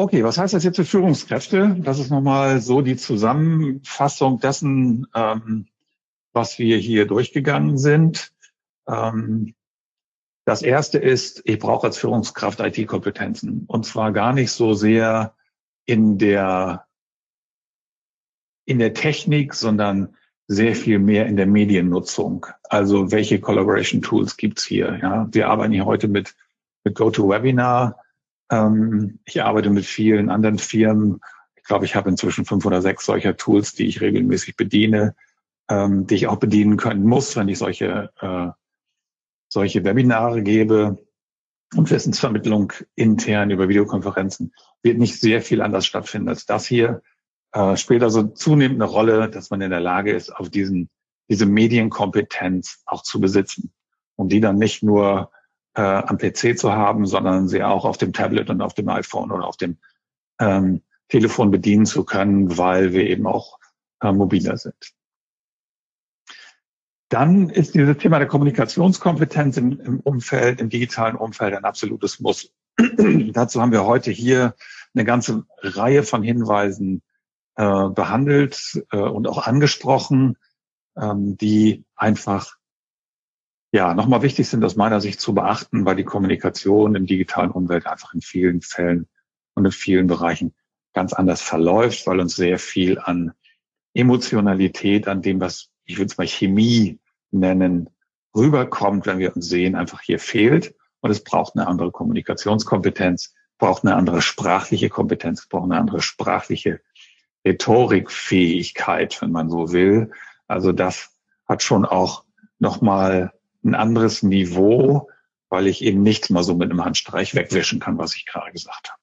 [0.00, 1.76] Okay, was heißt das jetzt für Führungskräfte?
[1.78, 5.66] Das ist nochmal so die Zusammenfassung dessen, ähm,
[6.32, 8.32] was wir hier durchgegangen sind.
[8.88, 9.54] Ähm,
[10.46, 13.64] das erste ist, ich brauche als Führungskraft IT-Kompetenzen.
[13.66, 15.34] Und zwar gar nicht so sehr
[15.84, 16.86] in der,
[18.64, 22.46] in der Technik, sondern sehr viel mehr in der Mediennutzung.
[22.62, 24.98] Also welche Collaboration Tools gibt's hier?
[25.02, 26.36] Ja, wir arbeiten hier heute mit,
[26.84, 27.98] mit GoToWebinar.
[28.50, 31.20] Ähm, ich arbeite mit vielen anderen Firmen.
[31.56, 35.14] Ich glaube, ich habe inzwischen fünf oder sechs solcher Tools, die ich regelmäßig bediene,
[35.68, 38.48] ähm, die ich auch bedienen können muss, wenn ich solche, äh,
[39.48, 40.98] solche Webinare gebe.
[41.76, 47.00] Und Wissensvermittlung intern über Videokonferenzen wird nicht sehr viel anders stattfinden als das hier.
[47.52, 50.90] Äh, spielt also zunehmend eine Rolle, dass man in der Lage ist, auf diesen,
[51.28, 53.72] diese Medienkompetenz auch zu besitzen.
[54.16, 55.30] Und die dann nicht nur
[55.74, 59.30] äh, am PC zu haben, sondern sie auch auf dem Tablet und auf dem iPhone
[59.30, 59.78] oder auf dem
[60.40, 63.58] ähm, Telefon bedienen zu können, weil wir eben auch
[64.00, 64.92] äh, mobiler sind.
[67.08, 72.52] Dann ist dieses Thema der Kommunikationskompetenz im, im Umfeld, im digitalen Umfeld ein absolutes Muss.
[73.32, 74.54] Dazu haben wir heute hier
[74.94, 77.02] eine ganze Reihe von Hinweisen
[77.56, 80.38] äh, behandelt äh, und auch angesprochen,
[80.96, 82.56] ähm, die einfach
[83.72, 87.86] ja, nochmal wichtig sind aus meiner Sicht zu beachten, weil die Kommunikation im digitalen Umwelt
[87.86, 89.06] einfach in vielen Fällen
[89.54, 90.54] und in vielen Bereichen
[90.92, 93.32] ganz anders verläuft, weil uns sehr viel an
[93.94, 96.98] Emotionalität, an dem, was ich würde es mal Chemie
[97.30, 97.90] nennen,
[98.34, 100.74] rüberkommt, wenn wir uns sehen, einfach hier fehlt.
[101.00, 106.80] Und es braucht eine andere Kommunikationskompetenz, braucht eine andere sprachliche Kompetenz, braucht eine andere sprachliche
[107.44, 110.12] Rhetorikfähigkeit, wenn man so will.
[110.46, 111.10] Also das
[111.46, 112.24] hat schon auch
[112.58, 113.32] nochmal
[113.64, 115.10] ein anderes Niveau,
[115.48, 118.90] weil ich eben nichts mal so mit einem Handstreich wegwischen kann, was ich gerade gesagt
[118.90, 119.00] habe.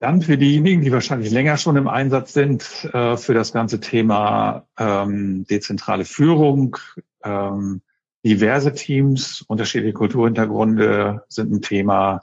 [0.00, 4.68] Dann für diejenigen, die wahrscheinlich länger schon im Einsatz sind, äh, für das ganze Thema
[4.78, 6.76] ähm, dezentrale Führung,
[7.24, 7.82] ähm,
[8.24, 12.22] diverse Teams, unterschiedliche Kulturhintergründe sind ein Thema,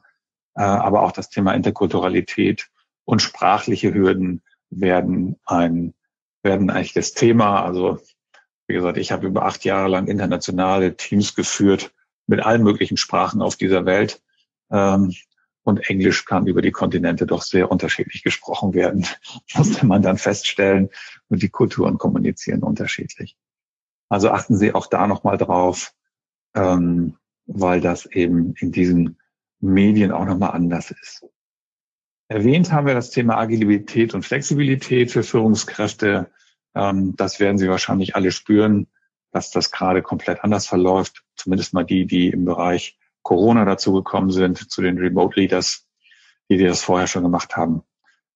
[0.56, 2.70] äh, aber auch das Thema Interkulturalität
[3.04, 5.94] und sprachliche Hürden werden ein
[6.46, 7.66] werden eigentlich das Thema.
[7.66, 8.00] Also
[8.68, 11.94] wie gesagt, ich habe über acht Jahre lang internationale Teams geführt
[12.28, 14.22] mit allen möglichen Sprachen auf dieser Welt.
[14.72, 15.14] Ähm,
[15.64, 19.08] und Englisch kann über die Kontinente doch sehr unterschiedlich gesprochen werden,
[19.56, 20.90] musste man dann feststellen.
[21.28, 23.36] Und die Kulturen kommunizieren unterschiedlich.
[24.10, 25.94] Also achten Sie auch da nochmal drauf,
[26.54, 29.20] ähm, weil das eben in diesen
[29.60, 31.26] Medien auch nochmal anders ist.
[32.28, 36.32] Erwähnt haben wir das Thema Agilität und Flexibilität für Führungskräfte.
[36.76, 38.88] Ähm, das werden Sie wahrscheinlich alle spüren,
[39.32, 41.24] dass das gerade komplett anders verläuft.
[41.36, 45.88] Zumindest mal die, die im Bereich Corona dazu gekommen sind, zu den Remote Leaders,
[46.50, 47.84] die, die das vorher schon gemacht haben,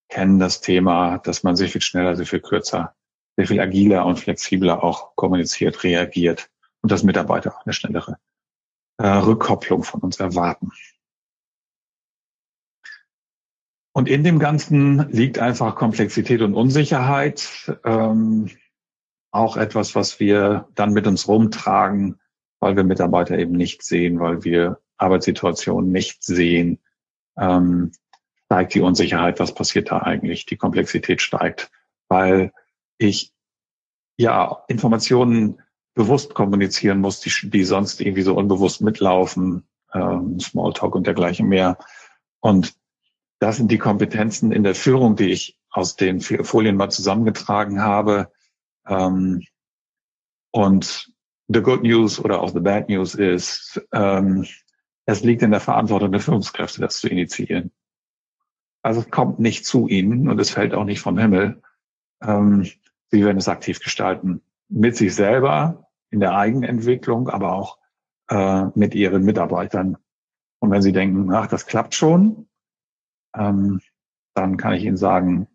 [0.10, 2.96] kennen das Thema, dass man sehr viel schneller, sehr viel kürzer,
[3.38, 6.50] sehr viel agiler und flexibler auch kommuniziert, reagiert
[6.82, 8.18] und dass Mitarbeiter auch eine schnellere
[8.98, 10.72] äh, Rückkopplung von uns erwarten.
[14.00, 17.78] Und in dem Ganzen liegt einfach Komplexität und Unsicherheit.
[17.84, 18.50] Ähm,
[19.30, 22.18] auch etwas, was wir dann mit uns rumtragen,
[22.62, 26.80] weil wir Mitarbeiter eben nicht sehen, weil wir Arbeitssituationen nicht sehen.
[27.38, 27.91] Ähm,
[28.45, 30.45] steigt die Unsicherheit, was passiert da eigentlich?
[30.45, 31.70] Die Komplexität steigt,
[32.08, 32.54] weil
[33.00, 33.34] ich
[34.16, 35.62] ja Informationen
[35.93, 41.78] bewusst kommunizieren muss, die, die sonst irgendwie so unbewusst mitlaufen, ähm, Smalltalk und dergleichen mehr.
[42.39, 42.79] Und
[43.40, 48.32] das sind die Kompetenzen in der Führung, die ich aus den Folien mal zusammengetragen habe.
[48.88, 49.44] Ähm,
[50.52, 51.12] und
[51.48, 54.46] the good news oder auch the bad news ist, ähm,
[55.06, 57.72] es liegt in der Verantwortung der Führungskräfte, das zu initiieren.
[58.82, 61.62] Also es kommt nicht zu ihnen und es fällt auch nicht vom Himmel.
[62.22, 62.70] Ähm,
[63.10, 64.42] sie werden es aktiv gestalten.
[64.68, 67.78] Mit sich selber, in der Eigenentwicklung, aber auch
[68.30, 69.98] äh, mit ihren Mitarbeitern.
[70.60, 72.49] Und wenn sie denken, ach, das klappt schon,
[73.36, 73.82] ähm,
[74.34, 75.48] dann kann ich Ihnen sagen,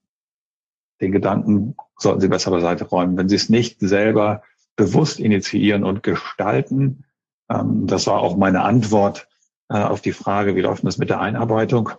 [1.00, 3.16] den Gedanken sollten Sie besser beiseite räumen.
[3.16, 4.42] Wenn Sie es nicht selber
[4.76, 7.04] bewusst initiieren und gestalten,
[7.50, 9.28] ähm, das war auch meine Antwort
[9.68, 11.90] äh, auf die Frage, wie läuft das mit der Einarbeitung?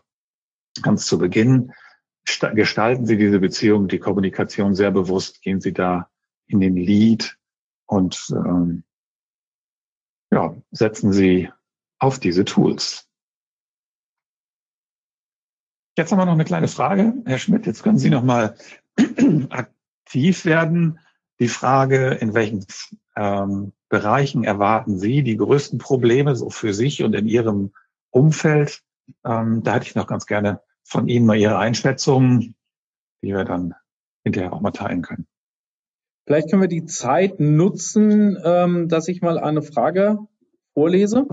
[0.81, 1.71] Ganz zu Beginn
[2.25, 6.09] gestalten Sie diese Beziehung, die Kommunikation sehr bewusst, gehen Sie da
[6.47, 7.37] in den Lead
[7.85, 8.83] und ähm,
[10.31, 11.49] ja, setzen Sie
[11.99, 13.04] auf diese Tools.
[15.97, 17.13] Jetzt haben wir noch eine kleine Frage.
[17.25, 18.55] Herr Schmidt, jetzt können Sie noch mal
[19.49, 20.99] aktiv werden.
[21.39, 22.65] Die Frage, in welchen
[23.15, 27.71] ähm, Bereichen erwarten Sie die größten Probleme so für sich und in Ihrem
[28.09, 28.83] Umfeld?
[29.23, 32.55] Ähm, da hätte ich noch ganz gerne von Ihnen mal Ihre Einschätzungen,
[33.21, 33.73] die wir dann
[34.23, 35.27] hinterher auch mal teilen können.
[36.25, 40.19] Vielleicht können wir die Zeit nutzen, ähm, dass ich mal eine Frage
[40.73, 41.25] vorlese.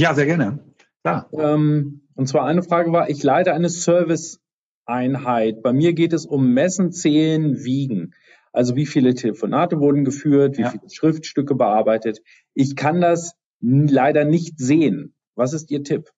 [0.00, 0.58] Ja, sehr gerne.
[1.04, 1.28] Klar.
[1.32, 5.62] Ähm, und zwar eine Frage war, ich leite eine Service-Einheit.
[5.62, 8.14] Bei mir geht es um Messen, Zählen, Wiegen.
[8.52, 10.70] Also wie viele Telefonate wurden geführt, wie ja.
[10.70, 12.20] viele Schriftstücke bearbeitet.
[12.54, 15.14] Ich kann das leider nicht sehen.
[15.34, 16.10] Was ist Ihr Tipp?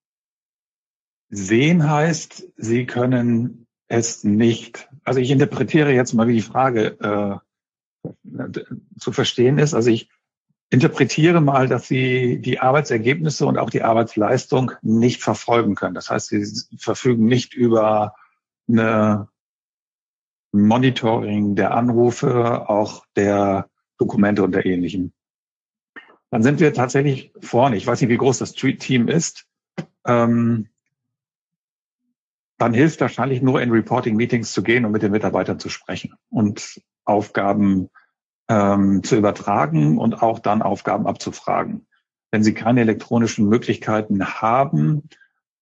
[1.28, 4.88] Sehen heißt, Sie können es nicht.
[5.05, 8.11] Also ich interpretiere jetzt mal, wie die Frage äh,
[8.99, 9.74] zu verstehen ist.
[9.74, 10.09] Also ich
[10.71, 15.95] interpretiere mal, dass Sie die Arbeitsergebnisse und auch die Arbeitsleistung nicht verfolgen können.
[15.95, 18.15] Das heißt, Sie verfügen nicht über
[18.69, 19.29] eine
[20.53, 25.12] Monitoring der Anrufe, auch der Dokumente und der ähnlichen.
[26.31, 27.77] Dann sind wir tatsächlich vorne.
[27.77, 29.47] Ich weiß nicht, wie groß das Team ist.
[30.07, 30.69] Ähm,
[32.59, 36.81] dann hilft wahrscheinlich nur in Reporting-Meetings zu gehen und mit den Mitarbeitern zu sprechen und
[37.05, 37.91] Aufgaben
[38.49, 41.86] ähm, zu übertragen und auch dann Aufgaben abzufragen.
[42.30, 45.09] Wenn Sie keine elektronischen Möglichkeiten haben,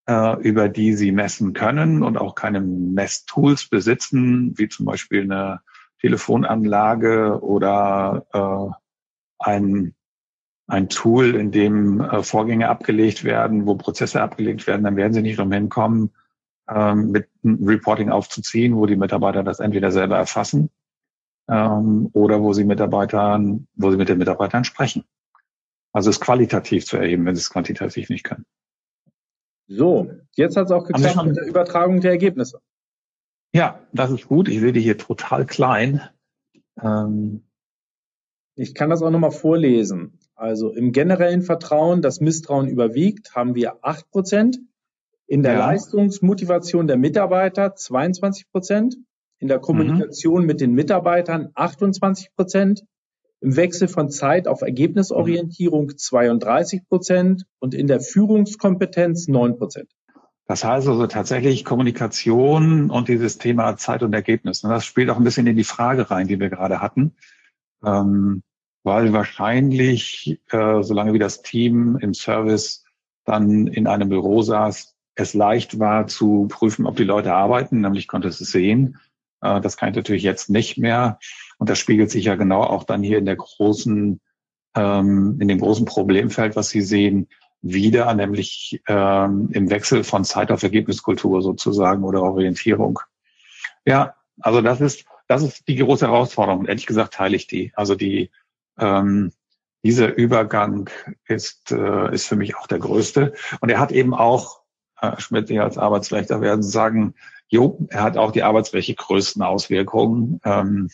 [0.06, 5.60] äh, über die Sie messen können und auch keine Messtools besitzen, wie zum Beispiel eine
[6.00, 8.74] Telefonanlage oder äh,
[9.38, 9.94] ein,
[10.66, 15.22] ein Tool, in dem äh, Vorgänge abgelegt werden, wo Prozesse abgelegt werden, dann werden Sie
[15.22, 16.10] nicht umhin kommen,
[16.68, 20.70] ähm, mit Reporting aufzuziehen, wo die Mitarbeiter das entweder selber erfassen
[21.52, 25.04] ähm, oder wo sie Mitarbeitern, wo sie mit den Mitarbeitern sprechen.
[25.92, 28.46] Also es qualitativ zu erheben, wenn sie es quantitativ nicht können.
[29.68, 32.60] So, jetzt hat es auch geklappt mit der Übertragung der Ergebnisse.
[33.54, 34.48] Ja, das ist gut.
[34.48, 36.00] Ich sehe die hier total klein.
[36.80, 37.44] Ähm,
[38.54, 40.18] ich kann das auch nochmal vorlesen.
[40.34, 44.58] Also im generellen Vertrauen, das Misstrauen überwiegt, haben wir acht Prozent.
[45.26, 45.66] In der ja.
[45.66, 48.96] Leistungsmotivation der Mitarbeiter 22 Prozent
[49.42, 50.46] in der Kommunikation mhm.
[50.46, 52.84] mit den Mitarbeitern 28 Prozent,
[53.40, 59.90] im Wechsel von Zeit auf Ergebnisorientierung 32 Prozent und in der Führungskompetenz 9 Prozent.
[60.46, 64.62] Das heißt also tatsächlich Kommunikation und dieses Thema Zeit und Ergebnis.
[64.62, 67.16] Und das spielt auch ein bisschen in die Frage rein, die wir gerade hatten.
[67.84, 68.42] Ähm,
[68.84, 72.84] weil wahrscheinlich, äh, solange wie das Team im Service
[73.24, 78.06] dann in einem Büro saß, es leicht war zu prüfen, ob die Leute arbeiten, nämlich
[78.06, 78.98] konnte es sehen.
[79.42, 81.18] Äh, das kann ich natürlich jetzt nicht mehr.
[81.58, 84.20] Und das spiegelt sich ja genau auch dann hier in der großen,
[84.74, 87.28] ähm, in dem großen Problemfeld, was Sie sehen,
[87.60, 92.98] wieder, nämlich ähm, im Wechsel von Zeit auf Ergebniskultur sozusagen oder Orientierung.
[93.84, 96.66] Ja, also das ist, das ist die große Herausforderung.
[96.66, 97.72] Ehrlich gesagt teile ich die.
[97.76, 98.30] Also die,
[98.78, 99.32] ähm,
[99.84, 100.90] dieser Übergang
[101.26, 103.32] ist, äh, ist für mich auch der größte.
[103.60, 104.62] Und er hat eben auch,
[105.00, 107.14] äh, Schmidt, als Arbeitsrechter werden sagen,
[107.52, 110.88] Jo, er hat auch die arbeitsrechtlich größten Auswirkungen, ähm,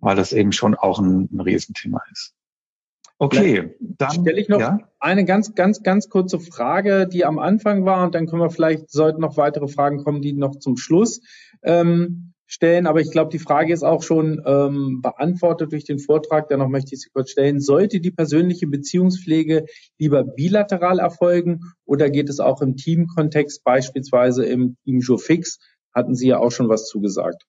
[0.00, 2.34] weil das eben schon auch ein, ein Riesenthema ist.
[3.16, 4.80] Okay, dann stelle ich noch ja?
[5.00, 8.90] eine ganz, ganz, ganz kurze Frage, die am Anfang war, und dann können wir vielleicht
[8.90, 11.22] sollten noch weitere Fragen kommen, die noch zum Schluss.
[11.62, 16.48] Ähm, stellen, aber ich glaube, die Frage ist auch schon ähm, beantwortet durch den Vortrag.
[16.48, 17.60] Dennoch möchte ich sie kurz stellen.
[17.60, 19.66] Sollte die persönliche Beziehungspflege
[19.98, 25.58] lieber bilateral erfolgen oder geht es auch im Teamkontext, beispielsweise im Team Fix?
[25.94, 27.46] Hatten Sie ja auch schon was zugesagt.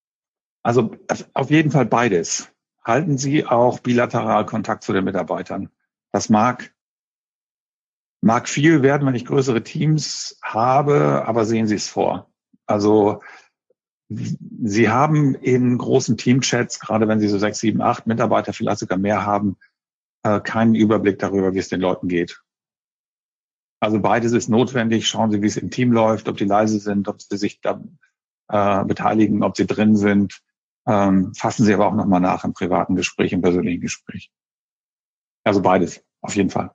[0.64, 0.92] Also
[1.34, 2.50] auf jeden Fall beides.
[2.84, 5.70] Halten Sie auch bilateral Kontakt zu den Mitarbeitern.
[6.12, 6.74] Das mag
[8.22, 12.30] mag viel werden, wenn ich größere Teams habe, aber sehen Sie es vor.
[12.66, 13.22] Also
[14.10, 18.98] Sie haben in großen Teamchats, gerade wenn Sie so sechs, sieben, acht Mitarbeiter, vielleicht sogar
[18.98, 19.58] mehr haben,
[20.24, 22.42] äh, keinen Überblick darüber, wie es den Leuten geht.
[23.80, 25.08] Also beides ist notwendig.
[25.08, 27.82] Schauen Sie, wie es im Team läuft, ob die leise sind, ob sie sich da
[28.50, 30.42] äh, beteiligen, ob sie drin sind.
[30.88, 34.32] Ähm, fassen Sie aber auch nochmal nach im privaten Gespräch, im persönlichen Gespräch.
[35.44, 36.72] Also beides, auf jeden Fall.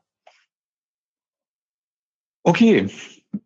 [2.43, 2.91] Okay,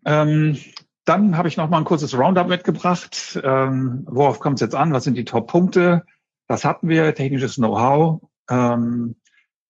[0.04, 0.58] ähm,
[1.04, 3.40] dann habe ich noch mal ein kurzes Roundup mitgebracht.
[3.42, 4.92] Ähm, worauf kommt es jetzt an?
[4.92, 6.04] Was sind die Top-Punkte?
[6.48, 8.20] Das hatten wir, technisches Know-how.
[8.50, 9.16] Ähm,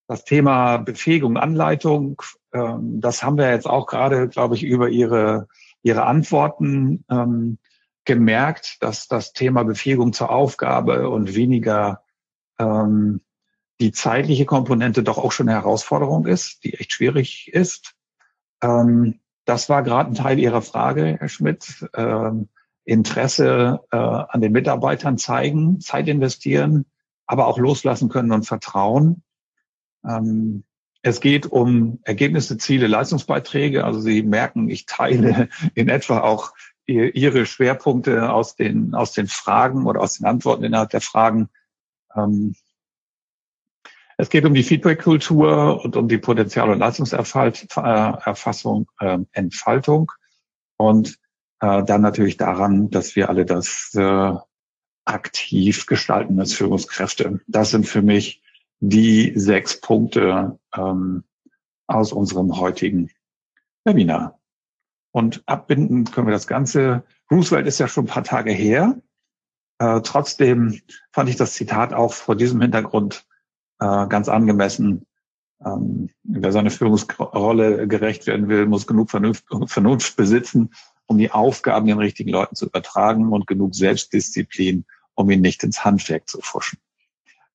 [0.08, 5.48] das Thema Befähigung, Anleitung, ähm, das haben wir jetzt auch gerade, glaube ich, über Ihre,
[5.82, 7.58] Ihre Antworten ähm,
[8.08, 12.02] gemerkt, dass das Thema Befähigung zur Aufgabe und weniger
[12.58, 13.20] ähm,
[13.80, 17.94] die zeitliche Komponente doch auch schon eine Herausforderung ist, die echt schwierig ist.
[18.62, 21.86] Ähm, das war gerade ein Teil Ihrer Frage, Herr Schmidt.
[21.94, 22.48] Ähm,
[22.84, 26.86] Interesse äh, an den Mitarbeitern zeigen, Zeit investieren,
[27.26, 29.22] aber auch loslassen können und vertrauen.
[30.02, 30.64] Ähm,
[31.02, 33.84] es geht um Ergebnisse, Ziele, Leistungsbeiträge.
[33.84, 36.54] Also Sie merken, ich teile in etwa auch
[36.88, 41.50] Ihre Schwerpunkte aus den, aus den Fragen oder aus den Antworten innerhalb der Fragen.
[42.16, 42.54] Ähm,
[44.16, 50.10] es geht um die Feedback-Kultur und um die Potenzial- und Leistungserfassung, äh, Entfaltung
[50.78, 51.18] und
[51.60, 54.32] äh, dann natürlich daran, dass wir alle das äh,
[55.04, 57.40] aktiv gestalten als Führungskräfte.
[57.46, 58.42] Das sind für mich
[58.80, 61.24] die sechs Punkte ähm,
[61.86, 63.10] aus unserem heutigen
[63.84, 64.38] Webinar.
[65.18, 67.02] Und abbinden können wir das Ganze.
[67.28, 69.02] Roosevelt ist ja schon ein paar Tage her.
[69.80, 73.26] Äh, trotzdem fand ich das Zitat auch vor diesem Hintergrund
[73.80, 75.06] äh, ganz angemessen.
[75.66, 80.70] Ähm, wer seine Führungsrolle gerecht werden will, muss genug Vernunft, Vernunft besitzen,
[81.06, 85.84] um die Aufgaben den richtigen Leuten zu übertragen und genug Selbstdisziplin, um ihn nicht ins
[85.84, 86.78] Handwerk zu fuschen.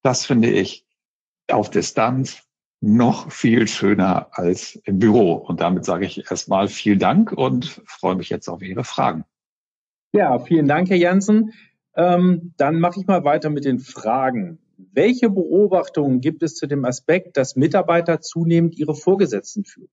[0.01, 0.85] Das finde ich
[1.49, 2.42] auf Distanz
[2.83, 5.35] noch viel schöner als im Büro.
[5.35, 9.23] Und damit sage ich erstmal vielen Dank und freue mich jetzt auf Ihre Fragen.
[10.11, 11.53] Ja, vielen Dank, Herr Jansen.
[11.95, 14.59] Ähm, dann mache ich mal weiter mit den Fragen.
[14.91, 19.89] Welche Beobachtungen gibt es zu dem Aspekt, dass Mitarbeiter zunehmend ihre Vorgesetzten führen?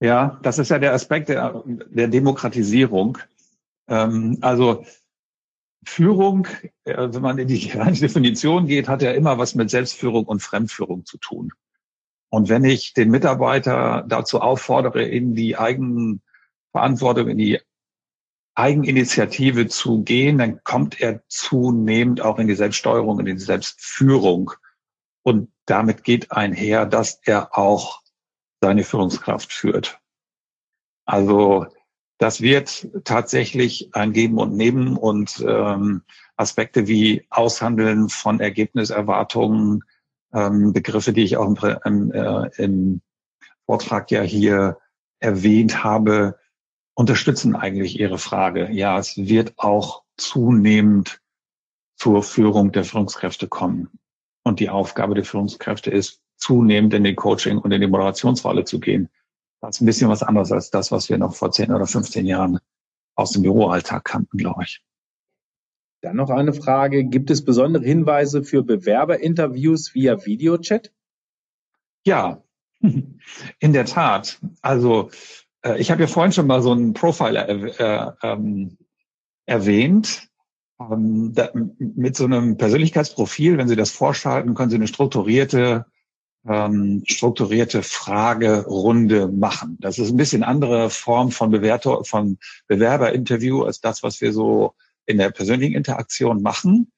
[0.00, 3.18] Ja, das ist ja der Aspekt der, der Demokratisierung.
[3.86, 4.84] Ähm, also
[5.84, 6.48] Führung,
[6.82, 7.68] äh, wenn man in die
[8.00, 11.52] Definition geht, hat ja immer was mit Selbstführung und Fremdführung zu tun.
[12.30, 17.60] Und wenn ich den Mitarbeiter dazu auffordere, in die Eigenverantwortung, in die
[18.54, 24.52] Eigeninitiative zu gehen, dann kommt er zunehmend auch in die Selbststeuerung, in die Selbstführung.
[25.22, 28.02] Und damit geht einher, dass er auch
[28.60, 30.00] seine Führungskraft führt.
[31.04, 31.66] Also
[32.18, 36.02] das wird tatsächlich ein Geben und Nehmen und ähm,
[36.36, 39.84] Aspekte wie Aushandeln von Ergebniserwartungen,
[40.32, 41.46] ähm, Begriffe, die ich auch
[41.84, 43.00] im, äh, im
[43.66, 44.78] Vortrag ja hier
[45.20, 46.38] erwähnt habe,
[46.94, 48.70] unterstützen eigentlich Ihre Frage.
[48.70, 51.20] Ja, es wird auch zunehmend
[51.96, 53.90] zur Führung der Führungskräfte kommen.
[54.44, 58.80] Und die Aufgabe der Führungskräfte ist, zunehmend in den Coaching und in die Moderationsrolle zu
[58.80, 59.08] gehen.
[59.60, 62.26] Das ist ein bisschen was anderes als das, was wir noch vor 10 oder 15
[62.26, 62.60] Jahren
[63.16, 64.82] aus dem Büroalltag kannten, glaube ich.
[66.00, 67.04] Dann noch eine Frage.
[67.04, 70.92] Gibt es besondere Hinweise für Bewerberinterviews via Videochat?
[72.04, 72.42] Ja,
[72.80, 74.40] in der Tat.
[74.62, 75.10] Also
[75.62, 78.78] äh, ich habe ja vorhin schon mal so einen Profiler äh, ähm,
[79.46, 80.28] erwähnt.
[80.80, 85.86] Ähm, da, mit so einem Persönlichkeitsprofil, wenn Sie das vorschalten, können Sie eine strukturierte
[86.46, 89.76] ähm, strukturierte Fragerunde machen.
[89.80, 92.38] Das ist ein bisschen andere Form von, Bewerter, von
[92.68, 94.74] Bewerberinterview als das, was wir so
[95.08, 96.92] in der persönlichen Interaktion machen.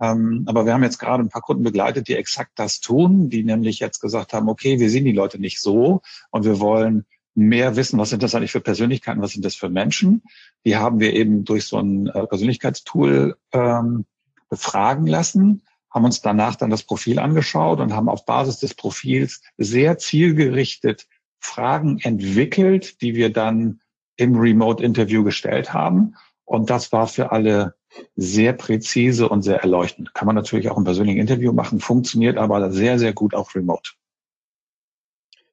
[0.00, 3.42] Ähm, aber wir haben jetzt gerade ein paar Kunden begleitet, die exakt das tun, die
[3.42, 7.74] nämlich jetzt gesagt haben, okay, wir sehen die Leute nicht so und wir wollen mehr
[7.76, 10.22] wissen, was sind das eigentlich für Persönlichkeiten, was sind das für Menschen.
[10.64, 14.04] Die haben wir eben durch so ein äh, Persönlichkeitstool ähm,
[14.50, 19.42] befragen lassen, haben uns danach dann das Profil angeschaut und haben auf Basis des Profils
[19.56, 21.06] sehr zielgerichtet
[21.40, 23.80] Fragen entwickelt, die wir dann
[24.16, 26.14] im Remote-Interview gestellt haben.
[26.44, 27.74] Und das war für alle
[28.16, 30.14] sehr präzise und sehr erleuchtend.
[30.14, 33.92] Kann man natürlich auch im persönlichen Interview machen, funktioniert aber sehr, sehr gut auch remote.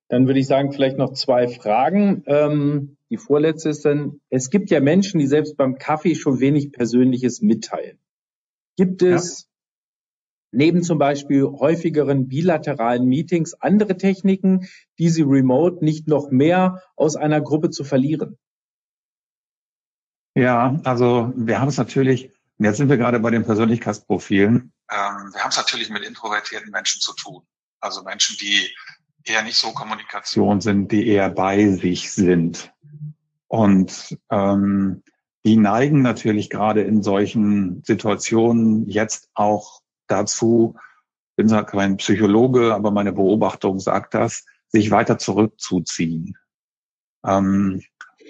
[0.10, 2.24] Dann würde ich sagen, vielleicht noch zwei Fragen.
[2.26, 6.74] Ähm, die vorletzte ist dann, es gibt ja Menschen, die selbst beim Kaffee schon wenig
[6.74, 7.98] Persönliches mitteilen.
[8.76, 9.48] Gibt es ja.
[10.52, 14.68] neben zum Beispiel häufigeren bilateralen Meetings andere Techniken,
[15.00, 18.38] die Sie remote nicht noch mehr aus einer Gruppe zu verlieren?
[20.36, 25.42] Ja, also wir haben es natürlich, jetzt sind wir gerade bei den Persönlichkeitsprofilen, ähm, wir
[25.42, 27.44] haben es natürlich mit introvertierten Menschen zu tun.
[27.80, 28.70] Also Menschen, die
[29.24, 32.74] eher nicht so Kommunikation sind, die eher bei sich sind.
[33.48, 35.04] Und ähm,
[35.46, 40.76] die neigen natürlich gerade in solchen Situationen jetzt auch dazu,
[41.36, 46.38] bin zwar kein Psychologe, aber meine Beobachtung sagt das, sich weiter zurückzuziehen.
[47.26, 47.82] Ähm,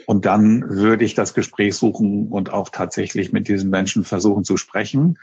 [0.06, 4.58] und dann würde ich das Gespräch suchen und auch tatsächlich mit diesen Menschen versuchen zu
[4.58, 5.18] sprechen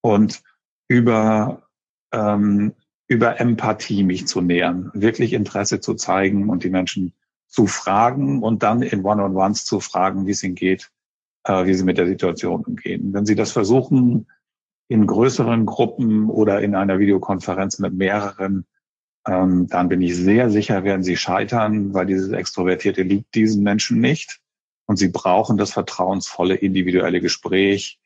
[0.00, 0.42] und
[0.88, 1.68] über,
[2.12, 2.72] ähm,
[3.08, 7.12] über Empathie mich zu nähern, wirklich Interesse zu zeigen und die Menschen
[7.48, 10.90] zu fragen und dann in One-on-Ones zu fragen, wie es ihnen geht,
[11.44, 13.12] äh, wie sie mit der Situation umgehen.
[13.12, 14.26] Wenn sie das versuchen,
[14.88, 18.66] in größeren Gruppen oder in einer Videokonferenz mit mehreren,
[19.26, 24.00] ähm, dann bin ich sehr sicher, werden sie scheitern, weil dieses Extrovertierte liegt diesen Menschen
[24.00, 24.40] nicht.
[24.86, 28.00] Und sie brauchen das vertrauensvolle individuelle Gespräch.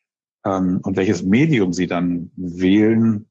[0.44, 3.28] Ähm, und welches Medium sie dann wählen.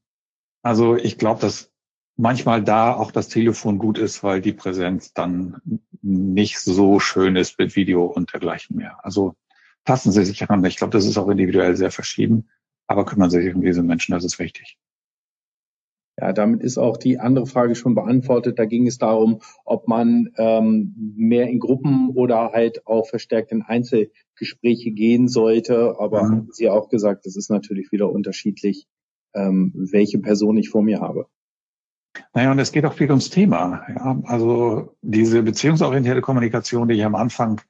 [0.62, 1.70] Also ich glaube, dass
[2.16, 5.60] manchmal da auch das Telefon gut ist, weil die Präsenz dann
[6.02, 9.04] nicht so schön ist mit Video und dergleichen mehr.
[9.04, 9.36] Also
[9.84, 10.64] passen Sie sich an.
[10.64, 12.50] Ich glaube, das ist auch individuell sehr verschieden.
[12.86, 14.78] Aber kümmern Sie sich um diese Menschen, das ist wichtig.
[16.20, 18.58] Ja, damit ist auch die andere Frage schon beantwortet.
[18.58, 23.62] Da ging es darum, ob man ähm, mehr in Gruppen oder halt auch verstärkt in
[23.62, 25.96] Einzelgespräche gehen sollte.
[25.98, 26.30] Aber mhm.
[26.30, 28.86] haben Sie auch gesagt, das ist natürlich wieder unterschiedlich,
[29.34, 31.26] ähm, welche Person ich vor mir habe.
[32.32, 33.84] Naja, und es geht auch viel ums Thema.
[33.88, 34.20] Ja?
[34.24, 37.60] Also diese beziehungsorientierte Kommunikation, die ich am Anfang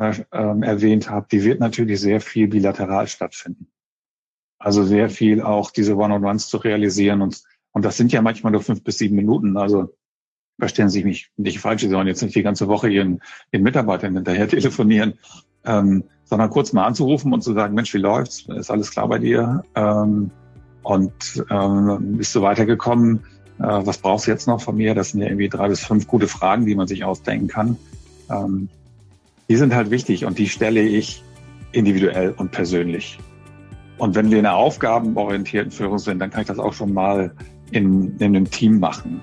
[0.00, 3.68] äh, ähm, erwähnt habe, die wird natürlich sehr viel bilateral stattfinden.
[4.58, 7.42] Also sehr viel auch diese One-on-Ones zu realisieren und
[7.74, 9.56] und das sind ja manchmal nur fünf bis sieben Minuten.
[9.56, 9.92] Also
[10.58, 13.20] verstehen Sie mich nicht falsch, Sie sollen jetzt nicht die ganze Woche Ihren,
[13.52, 15.14] Ihren Mitarbeitern hinterher telefonieren,
[15.66, 18.46] ähm, sondern kurz mal anzurufen und zu sagen, Mensch, wie läuft's?
[18.48, 19.64] Ist alles klar bei dir?
[19.74, 20.30] Ähm,
[20.82, 23.24] und ähm, bist du weitergekommen?
[23.58, 24.94] Äh, was brauchst du jetzt noch von mir?
[24.94, 27.76] Das sind ja irgendwie drei bis fünf gute Fragen, die man sich ausdenken kann.
[28.30, 28.68] Ähm,
[29.48, 31.24] die sind halt wichtig und die stelle ich
[31.72, 33.18] individuell und persönlich.
[33.98, 37.34] Und wenn wir in einer aufgabenorientierten Führung sind, dann kann ich das auch schon mal
[37.74, 39.20] in, in einem Team machen.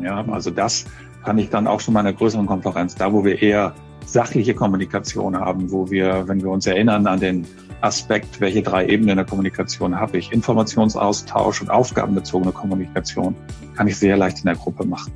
[0.00, 0.84] Ja, also das
[1.24, 3.74] kann ich dann auch schon mal in einer größeren Konferenz, da wo wir eher
[4.04, 7.46] sachliche Kommunikation haben, wo wir, wenn wir uns erinnern an den
[7.80, 13.34] Aspekt, welche drei Ebenen der Kommunikation habe ich, Informationsaustausch und aufgabenbezogene Kommunikation,
[13.74, 15.12] kann ich sehr leicht in der Gruppe machen.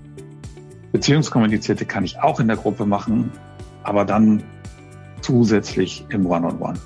[0.92, 3.30] Beziehungskommunizierte kann ich auch in der Gruppe machen,
[3.82, 4.42] aber dann
[5.20, 6.74] zusätzlich im One-on-One.
[6.74, 6.78] -on -One.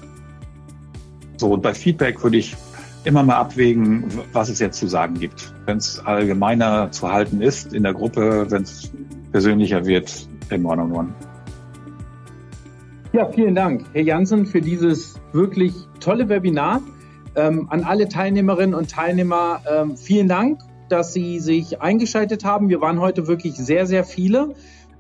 [1.37, 2.57] So, und bei Feedback würde ich
[3.05, 5.53] immer mal abwägen, was es jetzt zu sagen gibt.
[5.67, 8.93] Wenn es allgemeiner zu halten ist in der Gruppe, wenn es
[9.33, 11.09] persönlicher wird im One-on-One.
[13.13, 16.81] Ja, vielen Dank, Herr Jansen, für dieses wirklich tolle Webinar.
[17.35, 22.69] Ähm, an alle Teilnehmerinnen und Teilnehmer ähm, vielen Dank, dass Sie sich eingeschaltet haben.
[22.69, 24.55] Wir waren heute wirklich sehr, sehr viele.